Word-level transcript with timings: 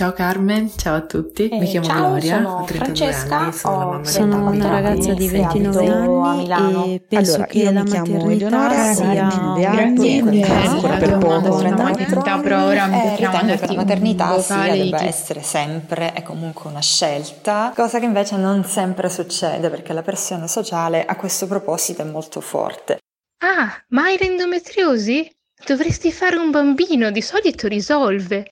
Ciao 0.00 0.12
Carmen, 0.14 0.70
ciao 0.78 0.94
a 0.96 1.00
tutti. 1.02 1.46
Eh, 1.50 1.58
Mi 1.58 1.66
chiamo 1.66 1.84
ciao, 1.84 2.06
Gloria, 2.08 2.36
sono 2.36 2.48
ho 2.56 2.64
32 2.64 2.84
Francesca, 3.12 3.36
anni, 3.36 3.52
sono 3.52 3.90
la 3.92 3.98
ho 3.98 4.04
Sono 4.04 4.36
un 4.36 4.54
una 4.54 4.68
ragazza 4.70 5.12
di 5.12 5.28
Sì, 5.28 5.34
29 5.36 5.86
abito 5.86 6.22
a 6.22 6.30
anni 6.30 6.38
Milano. 6.42 6.84
e 6.86 7.02
penso 7.06 7.34
Allora, 7.34 7.46
che 7.50 7.58
io 7.58 7.70
la 7.70 7.82
mi 7.82 7.90
chiamo 7.90 8.12
maternità 8.14 8.46
Eleonora, 8.46 8.92
sia 8.94 9.04
ho 9.04 9.54
29 9.54 9.66
anni, 9.66 9.98
Niente, 9.98 10.52
ancora 10.52 10.96
per 10.96 11.18
poco. 11.18 11.56
34 11.58 11.82
maternità, 11.84 12.38
però 12.38 12.64
ora 12.64 12.86
mi 12.86 12.96
Eh, 12.96 13.00
piaceva 13.14 13.30
ritengo 13.40 13.60
che 13.60 13.66
la 13.66 13.74
maternità 13.74 14.40
sia, 14.40 14.72
debba 14.74 15.02
essere 15.02 15.42
sempre 15.42 16.14
e 16.14 16.22
comunque 16.22 16.70
una 16.70 16.80
scelta, 16.80 17.72
cosa 17.76 17.98
che 17.98 18.06
invece 18.06 18.36
non 18.38 18.64
sempre 18.64 19.10
succede 19.10 19.68
perché 19.68 19.92
la 19.92 20.00
pressione 20.02 20.48
sociale 20.48 21.04
a 21.04 21.14
questo 21.16 21.46
proposito 21.46 22.00
è 22.00 22.06
molto 22.06 22.40
forte. 22.40 23.00
Ah, 23.44 23.68
ma 23.88 24.04
hai 24.04 24.16
l'endometriosi? 24.18 25.30
Dovresti 25.66 26.10
fare 26.10 26.36
un 26.38 26.50
bambino, 26.50 27.10
di 27.10 27.20
solito 27.20 27.68
risolve. 27.68 28.48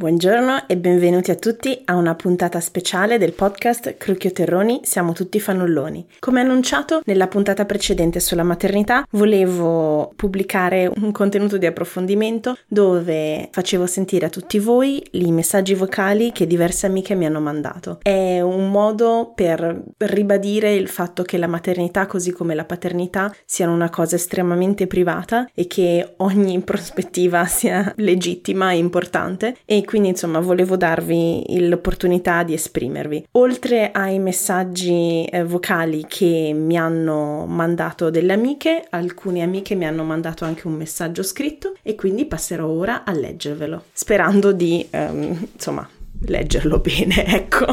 Buongiorno 0.00 0.66
e 0.66 0.78
benvenuti 0.78 1.30
a 1.30 1.34
tutti 1.34 1.82
a 1.84 1.94
una 1.94 2.14
puntata 2.14 2.58
speciale 2.60 3.18
del 3.18 3.34
podcast 3.34 3.98
Crucchio 3.98 4.32
Terroni 4.32 4.80
Siamo 4.82 5.12
tutti 5.12 5.38
fannulloni. 5.38 6.06
Come 6.20 6.40
annunciato 6.40 7.02
nella 7.04 7.28
puntata 7.28 7.66
precedente 7.66 8.18
sulla 8.18 8.42
maternità, 8.42 9.06
volevo 9.10 10.10
pubblicare 10.16 10.90
un 11.02 11.12
contenuto 11.12 11.58
di 11.58 11.66
approfondimento 11.66 12.56
dove 12.66 13.50
facevo 13.52 13.84
sentire 13.84 14.24
a 14.24 14.30
tutti 14.30 14.58
voi 14.58 15.06
i 15.10 15.32
messaggi 15.32 15.74
vocali 15.74 16.32
che 16.32 16.46
diverse 16.46 16.86
amiche 16.86 17.14
mi 17.14 17.26
hanno 17.26 17.42
mandato. 17.42 17.98
È 18.02 18.40
un 18.40 18.70
modo 18.70 19.32
per 19.34 19.82
ribadire 19.98 20.72
il 20.72 20.88
fatto 20.88 21.24
che 21.24 21.36
la 21.36 21.46
maternità, 21.46 22.06
così 22.06 22.32
come 22.32 22.54
la 22.54 22.64
paternità, 22.64 23.30
siano 23.44 23.74
una 23.74 23.90
cosa 23.90 24.16
estremamente 24.16 24.86
privata 24.86 25.46
e 25.54 25.66
che 25.66 26.14
ogni 26.16 26.58
prospettiva 26.64 27.44
sia 27.44 27.92
legittima 27.98 28.72
e 28.72 28.78
importante 28.78 29.56
e 29.66 29.84
quindi 29.90 30.10
insomma 30.10 30.38
volevo 30.38 30.76
darvi 30.76 31.66
l'opportunità 31.68 32.44
di 32.44 32.52
esprimervi. 32.52 33.26
Oltre 33.32 33.90
ai 33.90 34.20
messaggi 34.20 35.24
eh, 35.24 35.42
vocali 35.42 36.04
che 36.06 36.52
mi 36.54 36.78
hanno 36.78 37.44
mandato 37.44 38.08
delle 38.08 38.34
amiche, 38.34 38.86
alcune 38.88 39.42
amiche 39.42 39.74
mi 39.74 39.84
hanno 39.84 40.04
mandato 40.04 40.44
anche 40.44 40.68
un 40.68 40.74
messaggio 40.74 41.24
scritto 41.24 41.74
e 41.82 41.96
quindi 41.96 42.24
passerò 42.26 42.68
ora 42.68 43.02
a 43.02 43.10
leggervelo, 43.10 43.86
sperando 43.92 44.52
di 44.52 44.86
ehm, 44.88 45.48
insomma 45.54 45.88
leggerlo 46.20 46.78
bene, 46.78 47.26
ecco. 47.34 47.66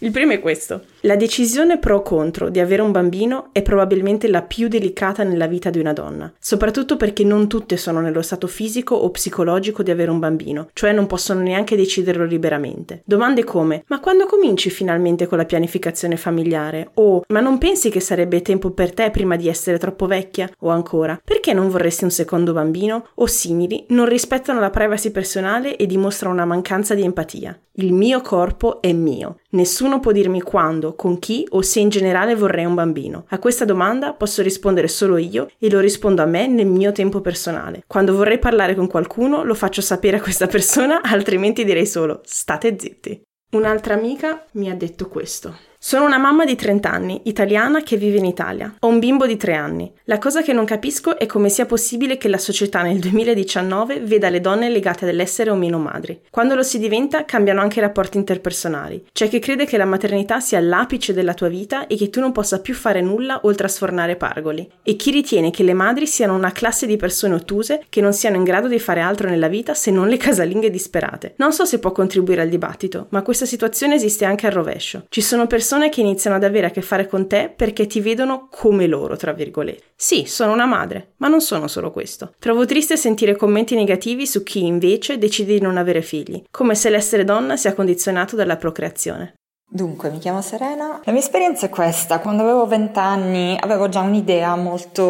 Il 0.00 0.10
primo 0.10 0.32
è 0.32 0.40
questo. 0.40 0.82
La 1.06 1.14
decisione 1.14 1.78
pro 1.78 1.98
o 1.98 2.02
contro 2.02 2.48
di 2.48 2.58
avere 2.58 2.82
un 2.82 2.90
bambino 2.90 3.50
è 3.52 3.62
probabilmente 3.62 4.26
la 4.26 4.42
più 4.42 4.66
delicata 4.66 5.22
nella 5.22 5.46
vita 5.46 5.70
di 5.70 5.78
una 5.78 5.92
donna, 5.92 6.32
soprattutto 6.36 6.96
perché 6.96 7.22
non 7.22 7.46
tutte 7.46 7.76
sono 7.76 8.00
nello 8.00 8.22
stato 8.22 8.48
fisico 8.48 8.96
o 8.96 9.08
psicologico 9.10 9.84
di 9.84 9.92
avere 9.92 10.10
un 10.10 10.18
bambino, 10.18 10.68
cioè 10.72 10.90
non 10.90 11.06
possono 11.06 11.42
neanche 11.42 11.76
deciderlo 11.76 12.24
liberamente. 12.24 13.02
Domande 13.04 13.44
come: 13.44 13.84
ma 13.86 14.00
quando 14.00 14.26
cominci 14.26 14.68
finalmente 14.68 15.28
con 15.28 15.38
la 15.38 15.44
pianificazione 15.44 16.16
familiare? 16.16 16.90
O 16.94 17.22
ma 17.28 17.38
non 17.38 17.58
pensi 17.58 17.88
che 17.88 18.00
sarebbe 18.00 18.42
tempo 18.42 18.72
per 18.72 18.92
te 18.92 19.10
prima 19.10 19.36
di 19.36 19.48
essere 19.48 19.78
troppo 19.78 20.06
vecchia? 20.06 20.50
O 20.62 20.70
ancora, 20.70 21.20
perché 21.22 21.52
non 21.52 21.68
vorresti 21.68 22.02
un 22.02 22.10
secondo 22.10 22.52
bambino? 22.52 23.10
O 23.14 23.26
simili, 23.26 23.84
non 23.90 24.08
rispettano 24.08 24.58
la 24.58 24.70
privacy 24.70 25.12
personale 25.12 25.76
e 25.76 25.86
dimostrano 25.86 26.34
una 26.34 26.46
mancanza 26.46 26.94
di 26.94 27.04
empatia. 27.04 27.56
Il 27.78 27.92
mio 27.92 28.22
corpo 28.22 28.80
è 28.80 28.90
mio. 28.94 29.40
Nessuno 29.50 30.00
può 30.00 30.10
dirmi 30.10 30.40
quando, 30.40 30.94
con 30.96 31.18
chi 31.18 31.46
o 31.50 31.62
se 31.62 31.78
in 31.78 31.88
generale 31.88 32.34
vorrei 32.34 32.64
un 32.64 32.74
bambino. 32.74 33.26
A 33.28 33.38
questa 33.38 33.64
domanda 33.64 34.14
posso 34.14 34.42
rispondere 34.42 34.88
solo 34.88 35.16
io 35.18 35.48
e 35.58 35.70
lo 35.70 35.78
rispondo 35.78 36.22
a 36.22 36.26
me 36.26 36.48
nel 36.48 36.66
mio 36.66 36.90
tempo 36.90 37.20
personale. 37.20 37.84
Quando 37.86 38.16
vorrei 38.16 38.38
parlare 38.38 38.74
con 38.74 38.88
qualcuno 38.88 39.44
lo 39.44 39.54
faccio 39.54 39.80
sapere 39.80 40.16
a 40.16 40.20
questa 40.22 40.46
persona, 40.46 41.02
altrimenti 41.04 41.64
direi 41.64 41.86
solo 41.86 42.20
state 42.24 42.76
zitti. 42.78 43.22
Un'altra 43.52 43.94
amica 43.94 44.44
mi 44.52 44.68
ha 44.70 44.74
detto 44.74 45.08
questo. 45.08 45.56
Sono 45.86 46.04
una 46.04 46.18
mamma 46.18 46.44
di 46.44 46.56
30 46.56 46.90
anni, 46.90 47.20
italiana 47.26 47.80
che 47.80 47.96
vive 47.96 48.18
in 48.18 48.24
Italia. 48.24 48.74
Ho 48.80 48.88
un 48.88 48.98
bimbo 48.98 49.24
di 49.24 49.36
3 49.36 49.54
anni. 49.54 49.92
La 50.06 50.18
cosa 50.18 50.42
che 50.42 50.52
non 50.52 50.64
capisco 50.64 51.16
è 51.16 51.26
come 51.26 51.48
sia 51.48 51.64
possibile 51.64 52.18
che 52.18 52.26
la 52.26 52.38
società 52.38 52.82
nel 52.82 52.98
2019 52.98 54.00
veda 54.00 54.28
le 54.28 54.40
donne 54.40 54.68
legate 54.68 55.08
all'essere 55.08 55.50
o 55.50 55.54
meno 55.54 55.78
madri. 55.78 56.22
Quando 56.28 56.56
lo 56.56 56.64
si 56.64 56.80
diventa 56.80 57.24
cambiano 57.24 57.60
anche 57.60 57.78
i 57.78 57.82
rapporti 57.82 58.16
interpersonali. 58.16 59.04
C'è 59.12 59.28
chi 59.28 59.38
crede 59.38 59.64
che 59.64 59.76
la 59.76 59.84
maternità 59.84 60.40
sia 60.40 60.58
l'apice 60.58 61.12
della 61.12 61.34
tua 61.34 61.46
vita 61.46 61.86
e 61.86 61.94
che 61.94 62.10
tu 62.10 62.18
non 62.18 62.32
possa 62.32 62.58
più 62.58 62.74
fare 62.74 63.00
nulla 63.00 63.42
oltre 63.44 63.68
a 63.68 63.70
sfornare 63.70 64.16
pargoli. 64.16 64.68
E 64.82 64.96
chi 64.96 65.12
ritiene 65.12 65.52
che 65.52 65.62
le 65.62 65.72
madri 65.72 66.08
siano 66.08 66.34
una 66.34 66.50
classe 66.50 66.88
di 66.88 66.96
persone 66.96 67.34
ottuse 67.34 67.84
che 67.88 68.00
non 68.00 68.12
siano 68.12 68.34
in 68.34 68.42
grado 68.42 68.66
di 68.66 68.80
fare 68.80 69.02
altro 69.02 69.28
nella 69.28 69.46
vita 69.46 69.72
se 69.74 69.92
non 69.92 70.08
le 70.08 70.16
casalinghe 70.16 70.68
disperate. 70.68 71.34
Non 71.36 71.52
so 71.52 71.64
se 71.64 71.78
può 71.78 71.92
contribuire 71.92 72.42
al 72.42 72.48
dibattito, 72.48 73.06
ma 73.10 73.22
questa 73.22 73.46
situazione 73.46 73.94
esiste 73.94 74.24
anche 74.24 74.48
al 74.48 74.52
rovescio. 74.52 75.04
Ci 75.08 75.20
sono 75.20 75.46
persone 75.46 75.74
che 75.88 76.00
iniziano 76.00 76.36
ad 76.36 76.44
avere 76.44 76.66
a 76.66 76.70
che 76.70 76.82
fare 76.82 77.06
con 77.06 77.28
te 77.28 77.52
perché 77.54 77.86
ti 77.86 78.00
vedono 78.00 78.48
come 78.50 78.86
loro, 78.86 79.16
tra 79.16 79.32
virgolette. 79.32 79.84
Sì, 79.94 80.24
sono 80.26 80.52
una 80.52 80.66
madre, 80.66 81.12
ma 81.18 81.28
non 81.28 81.40
sono 81.40 81.68
solo 81.68 81.90
questo. 81.90 82.34
Trovo 82.38 82.66
triste 82.66 82.96
sentire 82.96 83.36
commenti 83.36 83.74
negativi 83.74 84.26
su 84.26 84.42
chi 84.42 84.64
invece 84.64 85.18
decide 85.18 85.54
di 85.54 85.60
non 85.60 85.76
avere 85.76 86.02
figli, 86.02 86.42
come 86.50 86.74
se 86.74 86.90
l'essere 86.90 87.24
donna 87.24 87.56
sia 87.56 87.74
condizionato 87.74 88.34
dalla 88.34 88.56
procreazione. 88.56 89.35
Dunque, 89.68 90.10
mi 90.10 90.18
chiamo 90.18 90.40
Serena. 90.42 91.00
La 91.02 91.10
mia 91.10 91.20
esperienza 91.20 91.66
è 91.66 91.68
questa. 91.68 92.20
Quando 92.20 92.44
avevo 92.44 92.66
20 92.66 92.98
anni 93.00 93.56
avevo 93.58 93.88
già 93.88 93.98
un'idea 93.98 94.54
molto, 94.54 95.02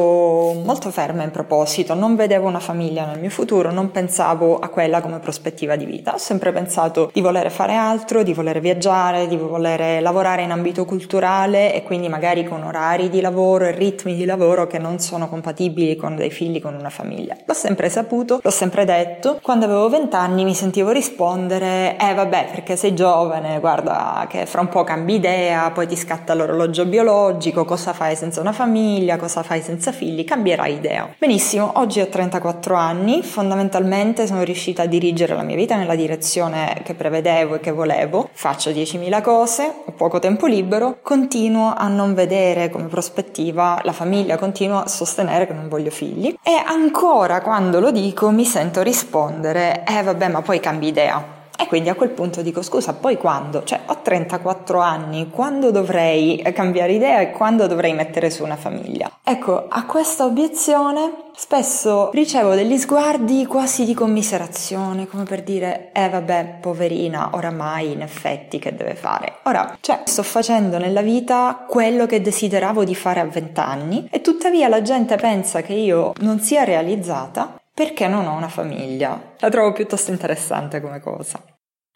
molto 0.64 0.90
ferma 0.90 1.22
in 1.22 1.30
proposito. 1.30 1.92
Non 1.92 2.16
vedevo 2.16 2.48
una 2.48 2.58
famiglia 2.58 3.04
nel 3.04 3.20
mio 3.20 3.28
futuro, 3.28 3.70
non 3.70 3.90
pensavo 3.90 4.58
a 4.58 4.68
quella 4.68 5.02
come 5.02 5.18
prospettiva 5.18 5.76
di 5.76 5.84
vita. 5.84 6.14
Ho 6.14 6.18
sempre 6.18 6.52
pensato 6.52 7.10
di 7.12 7.20
volere 7.20 7.50
fare 7.50 7.74
altro, 7.74 8.22
di 8.22 8.32
volere 8.32 8.60
viaggiare, 8.60 9.28
di 9.28 9.36
volere 9.36 10.00
lavorare 10.00 10.42
in 10.42 10.50
ambito 10.50 10.86
culturale 10.86 11.74
e 11.74 11.82
quindi 11.82 12.08
magari 12.08 12.48
con 12.48 12.62
orari 12.62 13.10
di 13.10 13.20
lavoro 13.20 13.66
e 13.66 13.72
ritmi 13.72 14.14
di 14.14 14.24
lavoro 14.24 14.66
che 14.66 14.78
non 14.78 14.98
sono 15.00 15.28
compatibili 15.28 15.96
con 15.96 16.16
dei 16.16 16.30
figli, 16.30 16.62
con 16.62 16.74
una 16.74 16.90
famiglia. 16.90 17.36
L'ho 17.44 17.54
sempre 17.54 17.90
saputo, 17.90 18.40
l'ho 18.42 18.50
sempre 18.50 18.86
detto. 18.86 19.38
Quando 19.42 19.66
avevo 19.66 19.90
20 19.90 20.16
anni 20.16 20.44
mi 20.44 20.54
sentivo 20.54 20.92
rispondere, 20.92 21.98
eh 21.98 22.14
vabbè, 22.14 22.48
perché 22.52 22.74
sei 22.74 22.94
giovane, 22.94 23.60
guarda 23.60 24.26
che 24.30 24.44
fra 24.46 24.60
un 24.60 24.68
po' 24.68 24.84
cambi 24.84 25.14
idea, 25.14 25.70
poi 25.70 25.86
ti 25.86 25.96
scatta 25.96 26.34
l'orologio 26.34 26.86
biologico, 26.86 27.64
cosa 27.64 27.92
fai 27.92 28.16
senza 28.16 28.40
una 28.40 28.52
famiglia, 28.52 29.16
cosa 29.16 29.42
fai 29.42 29.60
senza 29.60 29.92
figli, 29.92 30.24
cambierai 30.24 30.74
idea. 30.74 31.08
Benissimo, 31.18 31.72
oggi 31.74 32.00
ho 32.00 32.08
34 32.08 32.74
anni, 32.74 33.22
fondamentalmente 33.22 34.26
sono 34.26 34.42
riuscita 34.42 34.82
a 34.82 34.86
dirigere 34.86 35.34
la 35.34 35.42
mia 35.42 35.56
vita 35.56 35.76
nella 35.76 35.94
direzione 35.94 36.80
che 36.84 36.94
prevedevo 36.94 37.56
e 37.56 37.60
che 37.60 37.72
volevo, 37.72 38.28
faccio 38.32 38.70
10.000 38.70 39.22
cose, 39.22 39.72
ho 39.84 39.92
poco 39.92 40.18
tempo 40.18 40.46
libero, 40.46 40.98
continuo 41.02 41.74
a 41.76 41.88
non 41.88 42.14
vedere 42.14 42.70
come 42.70 42.86
prospettiva 42.86 43.80
la 43.82 43.92
famiglia, 43.92 44.38
continuo 44.38 44.78
a 44.78 44.88
sostenere 44.88 45.46
che 45.46 45.52
non 45.52 45.68
voglio 45.68 45.90
figli 45.90 46.36
e 46.42 46.62
ancora 46.64 47.40
quando 47.40 47.80
lo 47.80 47.90
dico 47.90 48.30
mi 48.30 48.44
sento 48.44 48.82
rispondere, 48.82 49.84
eh 49.86 50.02
vabbè 50.02 50.28
ma 50.28 50.42
poi 50.42 50.60
cambi 50.60 50.86
idea. 50.86 51.35
E 51.58 51.66
quindi 51.66 51.88
a 51.88 51.94
quel 51.94 52.10
punto 52.10 52.42
dico 52.42 52.62
scusa, 52.62 52.94
poi 52.94 53.16
quando? 53.16 53.64
Cioè 53.64 53.80
ho 53.86 54.00
34 54.02 54.78
anni, 54.80 55.30
quando 55.30 55.70
dovrei 55.70 56.42
cambiare 56.54 56.92
idea 56.92 57.20
e 57.20 57.30
quando 57.30 57.66
dovrei 57.66 57.94
mettere 57.94 58.30
su 58.30 58.44
una 58.44 58.56
famiglia? 58.56 59.10
Ecco, 59.22 59.66
a 59.68 59.84
questa 59.86 60.24
obiezione 60.24 61.24
spesso 61.34 62.10
ricevo 62.12 62.54
degli 62.54 62.78
sguardi 62.78 63.44
quasi 63.46 63.84
di 63.84 63.92
commiserazione, 63.92 65.06
come 65.06 65.24
per 65.24 65.42
dire, 65.42 65.90
eh 65.92 66.08
vabbè, 66.08 66.58
poverina, 66.60 67.30
oramai 67.32 67.92
in 67.92 68.02
effetti 68.02 68.58
che 68.58 68.74
deve 68.74 68.94
fare? 68.94 69.38
Ora, 69.42 69.76
cioè, 69.80 70.02
sto 70.04 70.22
facendo 70.22 70.78
nella 70.78 71.02
vita 71.02 71.64
quello 71.68 72.06
che 72.06 72.22
desideravo 72.22 72.84
di 72.84 72.94
fare 72.94 73.20
a 73.20 73.24
20 73.24 73.60
anni 73.60 74.08
e 74.10 74.20
tuttavia 74.20 74.68
la 74.68 74.82
gente 74.82 75.16
pensa 75.16 75.60
che 75.62 75.74
io 75.74 76.12
non 76.20 76.40
sia 76.40 76.64
realizzata 76.64 77.56
perché 77.76 78.08
non 78.08 78.26
ho 78.26 78.34
una 78.34 78.48
famiglia. 78.48 79.34
La 79.38 79.50
trovo 79.50 79.72
piuttosto 79.72 80.10
interessante 80.10 80.80
come 80.80 80.98
cosa. 80.98 81.38